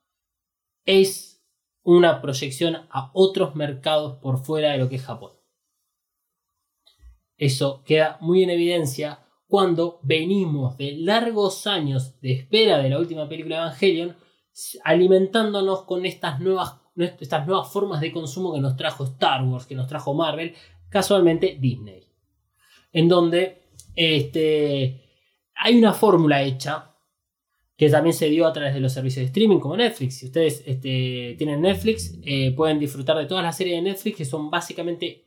[0.85, 1.43] es
[1.81, 5.31] una proyección a otros mercados por fuera de lo que es Japón.
[7.35, 13.27] Eso queda muy en evidencia cuando venimos de largos años de espera de la última
[13.27, 14.15] película de Evangelion,
[14.83, 19.75] alimentándonos con estas nuevas, estas nuevas formas de consumo que nos trajo Star Wars, que
[19.75, 20.53] nos trajo Marvel,
[20.89, 22.03] casualmente Disney.
[22.91, 23.63] En donde
[23.95, 25.01] este,
[25.55, 26.91] hay una fórmula hecha
[27.77, 30.19] que también se dio a través de los servicios de streaming como Netflix.
[30.19, 34.25] Si ustedes este, tienen Netflix, eh, pueden disfrutar de todas las series de Netflix que
[34.25, 35.25] son básicamente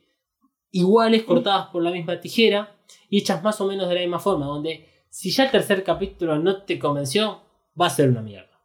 [0.71, 2.77] iguales, cortadas por la misma tijera
[3.09, 6.37] y hechas más o menos de la misma forma, donde si ya el tercer capítulo
[6.37, 7.41] no te convenció,
[7.79, 8.59] va a ser una mierda.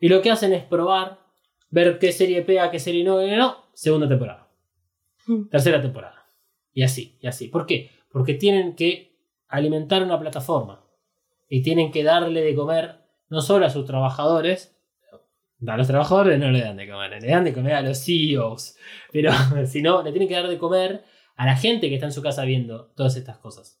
[0.00, 1.19] Y lo que hacen es probar,
[1.70, 4.48] ver qué serie pega, qué serie no, no, segunda temporada.
[5.50, 6.26] Tercera temporada.
[6.72, 7.48] Y así, y así.
[7.48, 7.90] ¿Por qué?
[8.10, 9.16] Porque tienen que
[9.48, 10.84] alimentar una plataforma.
[11.48, 14.76] Y tienen que darle de comer no solo a sus trabajadores,
[15.66, 18.76] a los trabajadores no le dan de comer, le dan de comer a los CEOs,
[19.12, 19.32] pero
[19.66, 21.04] si no, le tienen que dar de comer
[21.36, 23.80] a la gente que está en su casa viendo todas estas cosas.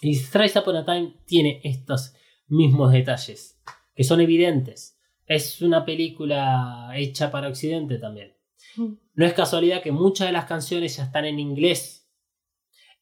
[0.00, 2.14] Y Thrice Upon a Time tiene estos
[2.48, 3.60] mismos detalles,
[3.94, 4.95] que son evidentes.
[5.26, 8.34] Es una película hecha para Occidente también.
[9.14, 12.08] No es casualidad que muchas de las canciones ya están en inglés.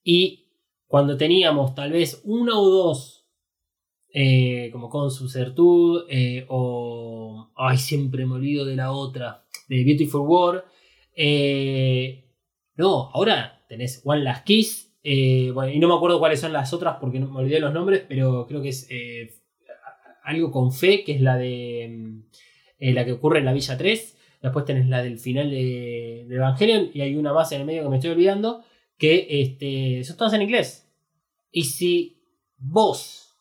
[0.02, 0.48] Y
[0.86, 3.26] cuando teníamos tal vez una o dos,
[4.16, 7.50] eh, como con su Certud, eh, o.
[7.56, 10.62] Ay, siempre me olvido de la otra, de Beautiful World.
[11.16, 12.30] Eh,
[12.76, 14.96] no, ahora tenés One Last Kiss.
[15.02, 18.04] bueno, y no me acuerdo cuáles son las otras porque no me olvidé los nombres,
[18.08, 18.88] pero creo que es
[20.24, 22.22] algo con fe, que es la de mm,
[22.78, 24.18] eh, la que ocurre en la Villa 3.
[24.42, 27.88] Después tenés la del final de, Evangelion y hay una más en el medio que
[27.88, 28.62] me estoy olvidando,
[28.98, 30.90] que este, son todas en inglés.
[31.50, 32.20] Y si
[32.58, 33.36] vos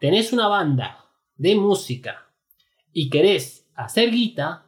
[0.00, 1.04] tenés una banda
[1.36, 2.26] de música
[2.92, 4.66] y querés hacer guita,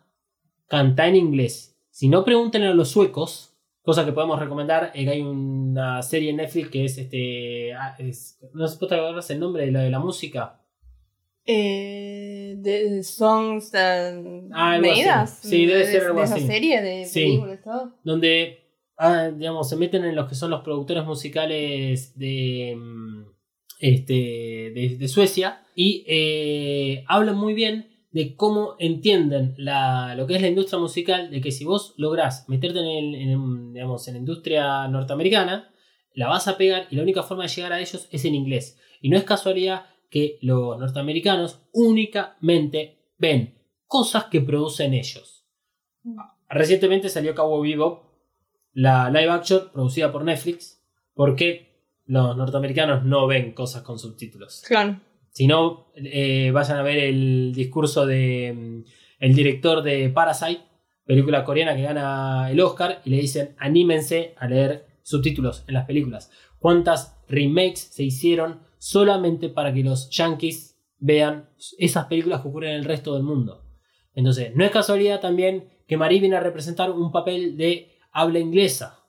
[0.66, 1.76] canta en inglés.
[1.90, 4.90] Si no, pregúntenle a los suecos, cosa que podemos recomendar.
[4.94, 7.74] eh, que hay una serie en Netflix que es este.
[7.74, 10.61] ah, es- no sé el nombre de la de la música.
[11.44, 15.40] Eh, de songs and Ah, medidas.
[15.42, 17.20] Sí, debe de, ser algo de esa serie de Sí.
[17.24, 17.94] películas todo.
[18.04, 18.58] donde
[18.96, 23.24] ah, digamos, se meten en los que son los productores musicales de, mm,
[23.80, 30.36] este, de, de Suecia y eh, hablan muy bien de cómo entienden la, lo que
[30.36, 34.14] es la industria musical, de que si vos lográs meterte en, el- en, digamos, en
[34.14, 35.72] la industria norteamericana,
[36.14, 38.78] la vas a pegar y la única forma de llegar a ellos es en inglés.
[39.00, 43.54] Y no es casualidad que los norteamericanos únicamente ven
[43.86, 45.46] cosas que producen ellos.
[46.50, 48.04] Recientemente salió Cowboy Bebop,
[48.74, 50.84] la live action producida por Netflix,
[51.14, 54.62] porque los norteamericanos no ven cosas con subtítulos.
[54.68, 55.00] Claro.
[55.30, 60.60] Si no, eh, vayan a ver el discurso de mm, el director de Parasite,
[61.06, 65.86] película coreana que gana el Oscar, y le dicen anímense a leer subtítulos en las
[65.86, 66.30] películas.
[66.58, 72.78] ¿Cuántas remakes se hicieron solamente para que los yankees vean esas películas que ocurren en
[72.78, 73.64] el resto del mundo?
[74.12, 79.04] Entonces, no es casualidad también que Marie viene a representar un papel de habla inglesa,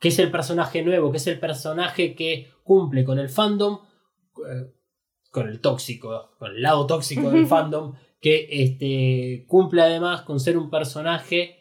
[0.00, 3.80] que es el personaje nuevo, que es el personaje que cumple con el fandom,
[4.38, 4.72] eh,
[5.30, 10.56] con el tóxico, con el lado tóxico del fandom, que este, cumple además con ser
[10.56, 11.57] un personaje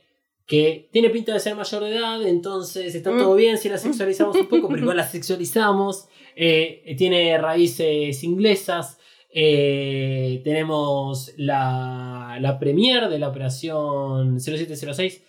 [0.47, 4.37] que tiene pinta de ser mayor de edad, entonces está todo bien si la sexualizamos
[4.37, 8.97] un poco, pero igual la sexualizamos, eh, tiene raíces inglesas,
[9.33, 15.21] eh, tenemos la, la premier de la operación 0706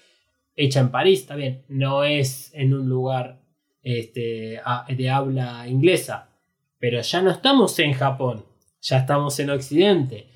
[0.55, 3.43] hecha en París, está bien, no es en un lugar
[3.83, 6.31] este, a- de habla inglesa,
[6.79, 8.45] pero ya no estamos en Japón,
[8.81, 10.29] ya estamos en Occidente.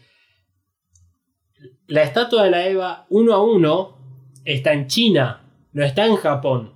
[1.87, 4.02] La estatua de la Eva 1 a 1
[4.45, 6.75] está en China, no está en Japón.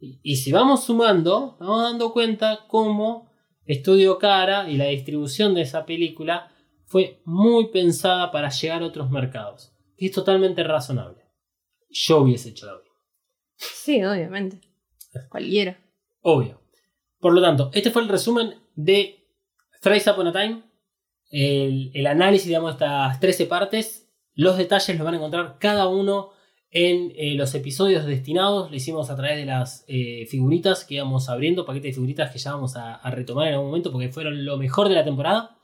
[0.00, 3.28] Y, y si vamos sumando, vamos dando cuenta cómo
[3.68, 6.50] Estudio Cara y la distribución de esa película
[6.86, 9.74] fue muy pensada para llegar a otros mercados.
[9.98, 11.22] Y es totalmente razonable.
[11.90, 12.94] Yo hubiese hecho lo mismo.
[13.56, 14.60] Sí, obviamente.
[15.28, 15.78] Cualquiera.
[16.22, 16.62] Obvio.
[17.20, 19.26] Por lo tanto, este fue el resumen de
[19.82, 20.62] Thrice Upon a Time.
[21.30, 24.07] El, el análisis, digamos, de estas 13 partes.
[24.38, 26.30] Los detalles los van a encontrar cada uno
[26.70, 28.70] en eh, los episodios destinados.
[28.70, 32.38] Lo hicimos a través de las eh, figuritas que íbamos abriendo, paquetes de figuritas que
[32.38, 35.58] ya vamos a, a retomar en algún momento porque fueron lo mejor de la temporada.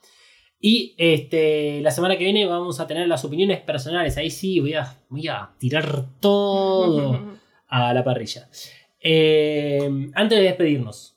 [0.59, 4.17] Y este, la semana que viene vamos a tener las opiniones personales.
[4.17, 8.49] Ahí sí voy a, voy a tirar todo a la parrilla.
[9.01, 11.17] Eh, antes de despedirnos,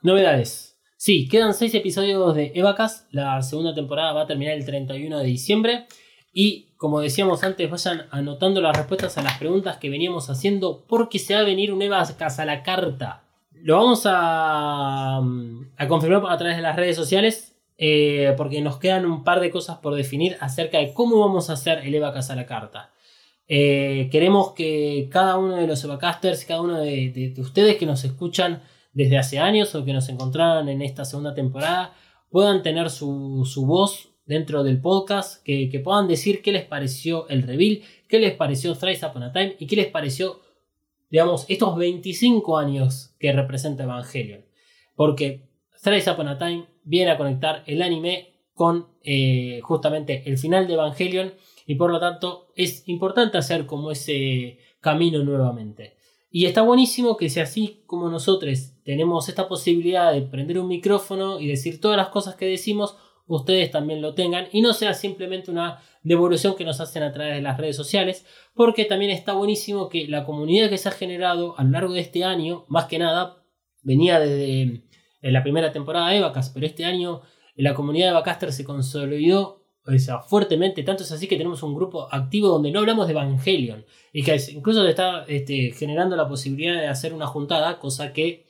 [0.00, 0.80] novedades.
[0.96, 3.06] Sí, quedan 6 episodios de Evacas.
[3.10, 5.86] La segunda temporada va a terminar el 31 de diciembre.
[6.32, 11.18] Y como decíamos antes, vayan anotando las respuestas a las preguntas que veníamos haciendo porque
[11.18, 13.24] se va a venir un Evacas a la carta.
[13.52, 17.56] Lo vamos a, a confirmar a través de las redes sociales.
[17.78, 21.52] eh, porque nos quedan un par de cosas por definir acerca de cómo vamos a
[21.52, 22.90] hacer el Evacas a la carta.
[23.46, 28.62] Eh, queremos que cada uno de los Evacasters, cada uno de ustedes que nos escuchan
[28.92, 31.94] desde hace años o que nos encontraron en esta segunda temporada,
[32.30, 37.42] puedan tener su, su voz dentro del podcast, que, puedan decir qué les pareció el
[37.42, 40.40] reveal, qué les pareció Thrice Upon a Time y qué les pareció,
[41.10, 44.44] digamos, estos 25 años que representa Evangelion.
[44.94, 45.48] Porque
[45.82, 50.74] Thrice Upon a Time viene a conectar el anime con eh, justamente el final de
[50.74, 51.32] Evangelion
[51.66, 55.96] y por lo tanto es importante hacer como ese camino nuevamente.
[56.30, 61.40] Y está buenísimo que si así como nosotros tenemos esta posibilidad de prender un micrófono
[61.40, 62.96] y decir todas las cosas que decimos,
[63.28, 67.36] ustedes también lo tengan y no sea simplemente una devolución que nos hacen a través
[67.36, 71.56] de las redes sociales, porque también está buenísimo que la comunidad que se ha generado
[71.58, 73.44] a lo largo de este año, más que nada,
[73.82, 74.82] venía desde
[75.20, 77.22] la primera temporada de Evacas, pero este año
[77.54, 81.74] la comunidad de Evacaster se consolidó o sea, fuertemente, tanto es así que tenemos un
[81.74, 86.74] grupo activo donde no hablamos de Evangelion y que incluso está este, generando la posibilidad
[86.74, 88.44] de hacer una juntada, cosa que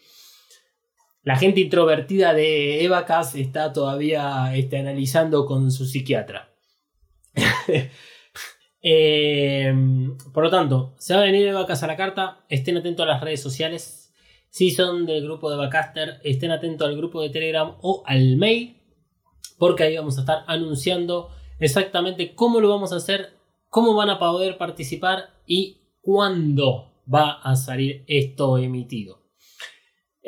[1.23, 6.51] la gente introvertida de Evacas está todavía este, analizando con su psiquiatra.
[8.81, 9.75] Eh,
[10.33, 13.21] por lo tanto, se va a venir Evacas a la carta, estén atentos a las
[13.21, 14.15] redes sociales.
[14.51, 18.79] Si son del grupo de Bacaster, estén atentos al grupo de Telegram o al mail
[19.59, 23.37] porque ahí vamos a estar anunciando exactamente cómo lo vamos a hacer,
[23.69, 29.28] cómo van a poder participar y cuándo va a salir esto emitido.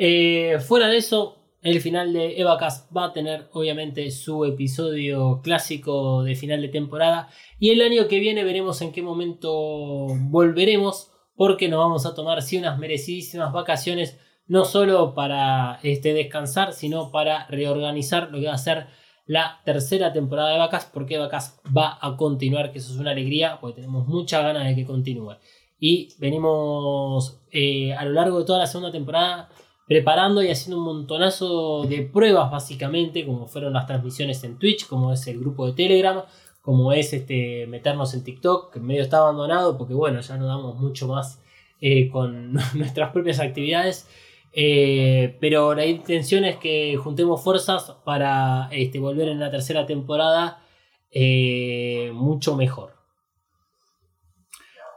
[0.03, 6.23] Eh, fuera de eso, el final de Evacas va a tener obviamente su episodio clásico
[6.23, 7.29] de final de temporada
[7.59, 12.41] y el año que viene veremos en qué momento volveremos porque nos vamos a tomar
[12.41, 14.17] sí unas merecidísimas vacaciones
[14.47, 18.87] no solo para este, descansar sino para reorganizar lo que va a ser
[19.27, 23.59] la tercera temporada de Vacas, porque Vacas va a continuar, que eso es una alegría,
[23.61, 25.37] porque tenemos muchas ganas de que continúe.
[25.79, 29.47] Y venimos eh, a lo largo de toda la segunda temporada
[29.91, 35.11] preparando y haciendo un montonazo de pruebas básicamente, como fueron las transmisiones en Twitch, como
[35.11, 36.23] es el grupo de Telegram,
[36.61, 40.79] como es este meternos en TikTok, que medio está abandonado porque bueno, ya no damos
[40.79, 41.41] mucho más
[41.81, 44.07] eh, con nuestras propias actividades.
[44.53, 50.63] Eh, pero la intención es que juntemos fuerzas para este, volver en la tercera temporada
[51.11, 52.93] eh, mucho mejor.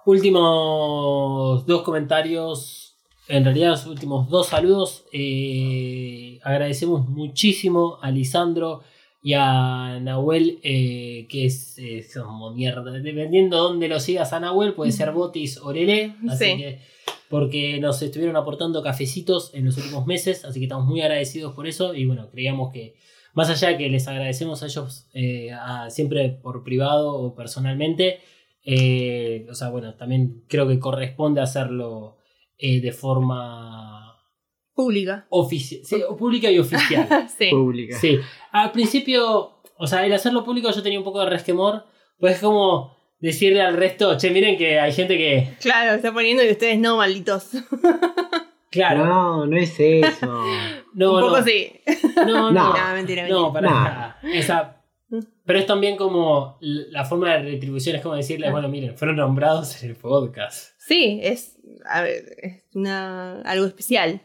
[0.06, 2.83] Últimos dos comentarios
[3.28, 5.04] en realidad los últimos dos saludos.
[5.12, 8.82] eh, agradecemos muchísimo a Lisandro
[9.22, 12.90] y a Nahuel, eh, que es eh, como mierda.
[12.92, 16.14] Dependiendo de dónde lo sigas a Nahuel, puede ser Botis o Lele.
[16.28, 16.56] Así Sí.
[16.58, 16.80] que,
[17.30, 21.66] porque nos estuvieron aportando cafecitos en los últimos meses, así que estamos muy agradecidos por
[21.66, 21.94] eso.
[21.94, 22.94] Y bueno, creíamos que,
[23.32, 28.20] más allá de que les agradecemos a ellos eh, a- siempre por privado o personalmente,
[29.50, 32.18] o sea, bueno, también creo que corresponde hacerlo
[32.58, 34.16] eh, de forma
[34.74, 35.26] Pública.
[35.30, 35.82] oficial,
[36.18, 37.28] pública y oficial.
[37.38, 37.48] sí.
[37.50, 37.96] Pública.
[37.98, 38.18] Sí,
[38.52, 41.84] al principio, o sea, el hacerlo público yo tenía un poco de resquemor,
[42.18, 46.44] pues es como decirle al resto, che, miren que hay gente que, Claro, está poniendo
[46.44, 47.50] y ustedes no, malditos.
[48.70, 50.26] claro, No, no es eso.
[50.94, 51.72] no, Un poco no, sí.
[52.16, 52.72] no, no, No.
[52.76, 53.28] No, mentira, mentira.
[53.28, 54.18] no, para nada.
[54.24, 54.80] Esa-
[55.44, 59.82] pero es también como la forma de retribución, es como decirles, bueno, miren, fueron nombrados
[59.82, 60.72] en el podcast.
[60.78, 64.20] Sí, es, a ver, es una, algo especial.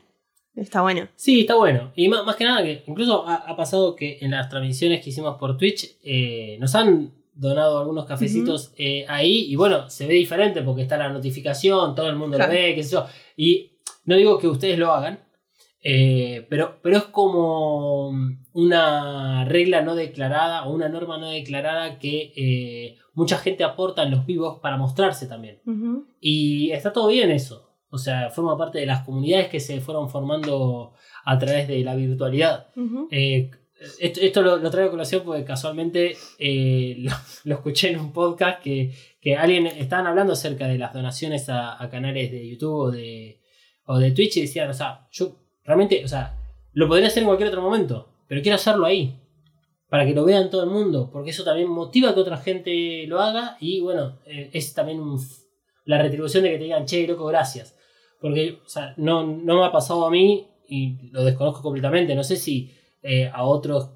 [0.56, 1.08] Está bueno.
[1.16, 1.92] Sí, está bueno.
[1.96, 5.10] Y más, más que nada, que incluso ha, ha pasado que en las transmisiones que
[5.12, 10.16] hicimos por Twitch eh, nos han donado algunos cafecitos eh, ahí y bueno, se ve
[10.16, 12.52] diferente porque está la notificación, todo el mundo Claro.
[12.52, 13.06] lo ve, qué sé yo.
[13.38, 13.72] Y
[14.04, 15.20] no digo que ustedes lo hagan,
[15.82, 18.10] eh, pero, pero es como
[18.54, 24.12] una regla no declarada o una norma no declarada que eh, mucha gente aporta en
[24.12, 25.62] los vivos para mostrarse también.
[26.20, 27.70] Y está todo bien eso.
[27.92, 30.94] O sea, forma parte de las comunidades que se fueron formando
[31.26, 32.68] a través de la virtualidad.
[33.10, 33.50] Eh,
[34.00, 36.18] esto esto lo, lo traigo a colación porque casualmente
[36.98, 37.12] lo,
[37.46, 41.82] lo escuché en un podcast que, que alguien estaban hablando acerca de las donaciones a,
[41.82, 43.40] a canales de YouTube o de,
[43.86, 45.38] o de Twitch y decían, o sea, yo
[45.70, 46.36] realmente, o sea,
[46.74, 49.16] lo podría hacer en cualquier otro momento, pero quiero hacerlo ahí.
[49.88, 53.20] Para que lo vean todo el mundo, porque eso también motiva que otra gente lo
[53.22, 55.20] haga y bueno, eh, es también un
[55.86, 57.76] la retribución de que te digan, che, loco, gracias.
[58.20, 62.16] Porque, o sea, no, no me ha pasado a mí y lo desconozco completamente.
[62.16, 62.72] No sé si
[63.04, 63.92] eh, a otros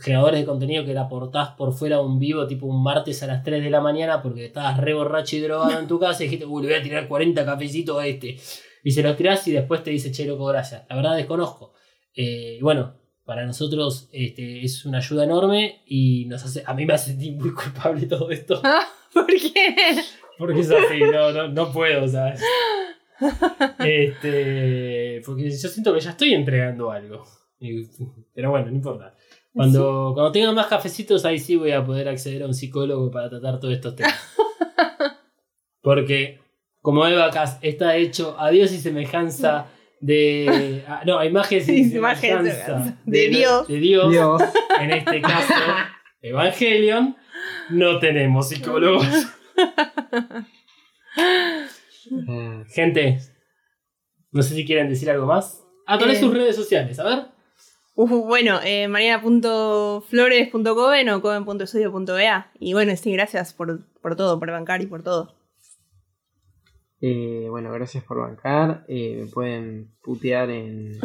[0.00, 3.42] generadores de contenido que le aportás por fuera un vivo, tipo un martes a las
[3.42, 6.46] 3 de la mañana, porque estabas re borracho y drogado en tu casa y dijiste,
[6.46, 8.38] uy, le voy a tirar 40 cafecitos a este.
[8.84, 10.84] Y se los tirás y después te dice, che, loco, gracias.
[10.88, 11.74] La verdad desconozco.
[12.14, 16.94] Eh, bueno, para nosotros este, es una ayuda enorme y nos hace, a mí me
[16.94, 18.62] hace sentir muy culpable todo esto.
[19.12, 19.74] ¿Por qué?
[20.38, 22.40] Porque es así, no, no, no puedo, ¿sabes?
[23.80, 27.24] Este, porque yo siento que ya estoy entregando algo.
[28.34, 29.14] Pero bueno, no importa.
[29.52, 33.28] Cuando, cuando tenga más cafecitos, ahí sí voy a poder acceder a un psicólogo para
[33.28, 34.14] tratar todos estos temas.
[35.82, 36.40] Porque,
[36.82, 39.66] como Eva Cas está hecho a Dios y semejanza
[40.00, 40.84] de.
[41.06, 43.68] no, a imágenes y Sí, imagen y semejanza de Dios.
[43.68, 44.42] de Dios, Dios.
[44.80, 45.54] en este caso,
[46.22, 47.16] Evangelion,
[47.70, 49.06] no tenemos psicólogos.
[52.74, 53.18] Gente,
[54.30, 55.62] no sé si quieren decir algo más.
[55.86, 56.20] Ah, ¿cuáles Eh.
[56.20, 56.98] sus redes sociales?
[56.98, 57.26] A ver.
[57.94, 62.50] Uh, bueno, eh, mariana.flores.coven o coven.estudio.ea.
[62.60, 65.34] Y bueno, sí, gracias por, por todo, por bancar y por todo.
[67.00, 68.84] Eh, bueno, gracias por bancar.
[68.88, 70.98] Eh, me pueden putear en,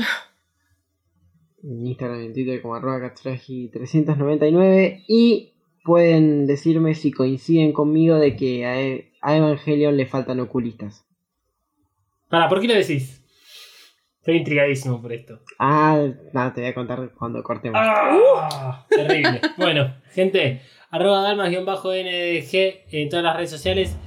[1.64, 5.54] en Instagram y en Twitter como arroba katsuragi399 y
[5.84, 11.06] pueden decirme si coinciden conmigo de que a, E- a Evangelion le faltan oculistas.
[12.30, 13.20] Para, ¿por qué lo decís?
[14.20, 15.42] Estoy intrigadísimo por esto.
[15.60, 16.02] Ah,
[16.32, 17.78] nada, te voy a contar cuando cortemos.
[17.84, 19.42] Ah, terrible.
[19.58, 22.54] bueno, gente, arroba dalmas-ndg
[22.92, 23.98] en todas las redes sociales.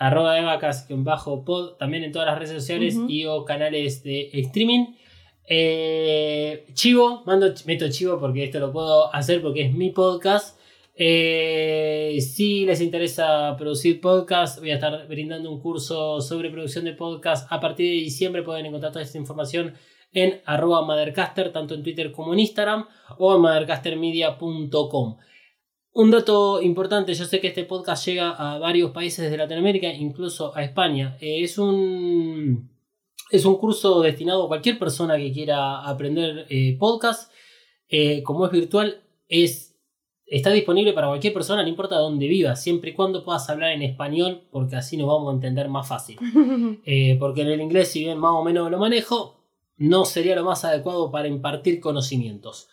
[0.00, 4.94] Arroba evacas-pod también en todas las redes sociales y o canales de streaming.
[5.46, 10.58] Eh, chivo, mando, meto chivo porque esto lo puedo hacer porque es mi podcast.
[10.96, 16.94] Eh, si les interesa producir podcast, voy a estar brindando un curso sobre producción de
[16.94, 17.46] podcast.
[17.52, 19.74] A partir de diciembre pueden encontrar toda esta información
[20.14, 22.86] en arroba mothercaster, tanto en Twitter como en Instagram,
[23.18, 25.18] o en mothercastermedia.com.
[25.92, 30.56] Un dato importante, yo sé que este podcast llega a varios países de Latinoamérica, incluso
[30.56, 31.16] a España.
[31.20, 32.70] Eh, es un
[33.32, 37.32] es un curso destinado a cualquier persona que quiera aprender eh, podcast.
[37.88, 39.76] Eh, como es virtual, es,
[40.26, 43.82] está disponible para cualquier persona, no importa dónde viva, siempre y cuando puedas hablar en
[43.82, 46.18] español, porque así nos vamos a entender más fácil.
[47.18, 49.44] Porque en el inglés, si bien más o menos lo manejo,
[49.76, 52.68] no sería lo más adecuado para impartir conocimientos.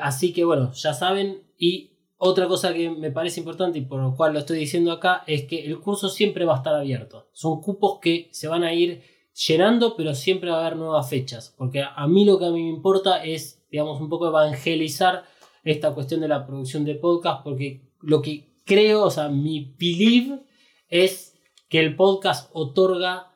[0.00, 1.42] Así que bueno, ya saben.
[1.56, 1.91] Y
[2.24, 5.42] otra cosa que me parece importante y por lo cual lo estoy diciendo acá es
[5.48, 7.28] que el curso siempre va a estar abierto.
[7.32, 9.02] Son cupos que se van a ir
[9.34, 11.52] llenando, pero siempre va a haber nuevas fechas.
[11.58, 15.24] Porque a mí lo que a mí me importa es, digamos, un poco evangelizar
[15.64, 20.44] esta cuestión de la producción de podcast, porque lo que creo, o sea, mi believe
[20.88, 21.36] es
[21.68, 23.32] que el podcast otorga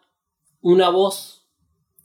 [0.60, 1.44] una voz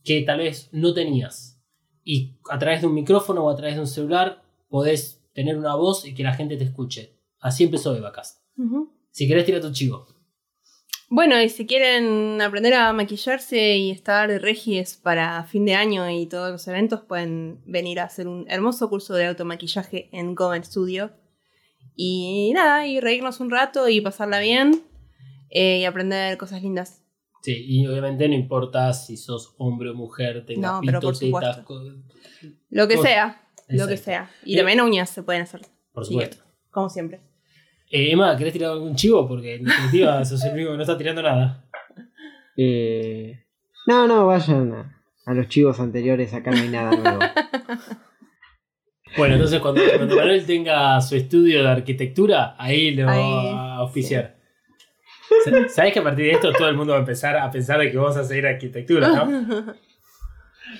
[0.03, 1.61] que tal vez no tenías.
[2.03, 5.75] Y a través de un micrófono o a través de un celular podés tener una
[5.75, 7.17] voz y que la gente te escuche.
[7.39, 8.41] Así empezó Evacast.
[8.57, 8.93] Ujú.
[9.11, 10.05] Si querés, tira tu chivo.
[11.09, 16.25] Bueno, y si quieren aprender a maquillarse y estar regies para fin de año y
[16.27, 21.11] todos los eventos, pueden venir a hacer un hermoso curso de automaquillaje en Coven Studio.
[21.95, 24.83] Y nada, y reírnos un rato y pasarla bien
[25.49, 27.03] eh, y aprender cosas lindas.
[27.43, 31.65] Sí, y obviamente no importa si sos hombre o mujer, tengas No, pito, tetas,
[32.69, 33.01] Lo que Cos-
[33.77, 34.29] lo que sea.
[34.45, 35.61] Y Eh, también uñas se pueden hacer,
[35.93, 36.11] por Sí.
[36.13, 36.37] supuesto.
[36.69, 37.19] como siempre.
[37.89, 39.27] Eh, Emma, ¿querés tirar algún chivo?
[39.27, 41.65] Porque en definitiva sos el único que no está tirando nada.
[42.55, 43.43] Eh,
[43.87, 47.19] no, no, vayan a, a los chivos anteriores, acá no hay nada nuevo.
[49.17, 53.83] Bueno, entonces cuando, cuando Manuel tenga su estudio de arquitectura, ahí lo Ahí, va a
[53.83, 54.37] oficiar.
[55.43, 57.77] Sa- Sabés que a partir de esto todo el mundo va a empezar a pensar
[57.79, 59.73] de que vos vas a seguir arquitectura, ¿no?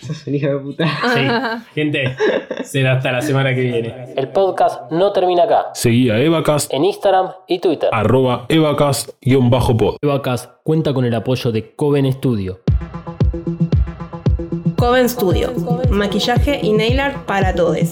[0.01, 0.88] Sos un hijo de puta.
[1.13, 1.63] Sí.
[1.76, 2.15] Gente,
[2.63, 4.13] será hasta la semana que viene.
[4.15, 5.65] El podcast no termina acá.
[5.73, 7.89] Seguí a Evacast, En Instagram y Twitter.
[7.91, 9.97] arroba Evacast-pod.
[10.01, 12.59] Evacast cuenta con el apoyo de Coven Studio.
[14.77, 15.53] Coven Studio,
[15.91, 17.91] maquillaje y nail art para todos.